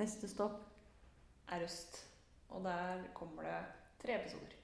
Neste 0.00 0.30
stopp 0.32 0.62
Er 1.52 1.66
øst. 1.68 2.06
Og 2.48 2.64
der 2.64 3.04
kommer 3.14 3.42
det 3.42 3.58
tre 4.00 4.16
episoder. 4.16 4.56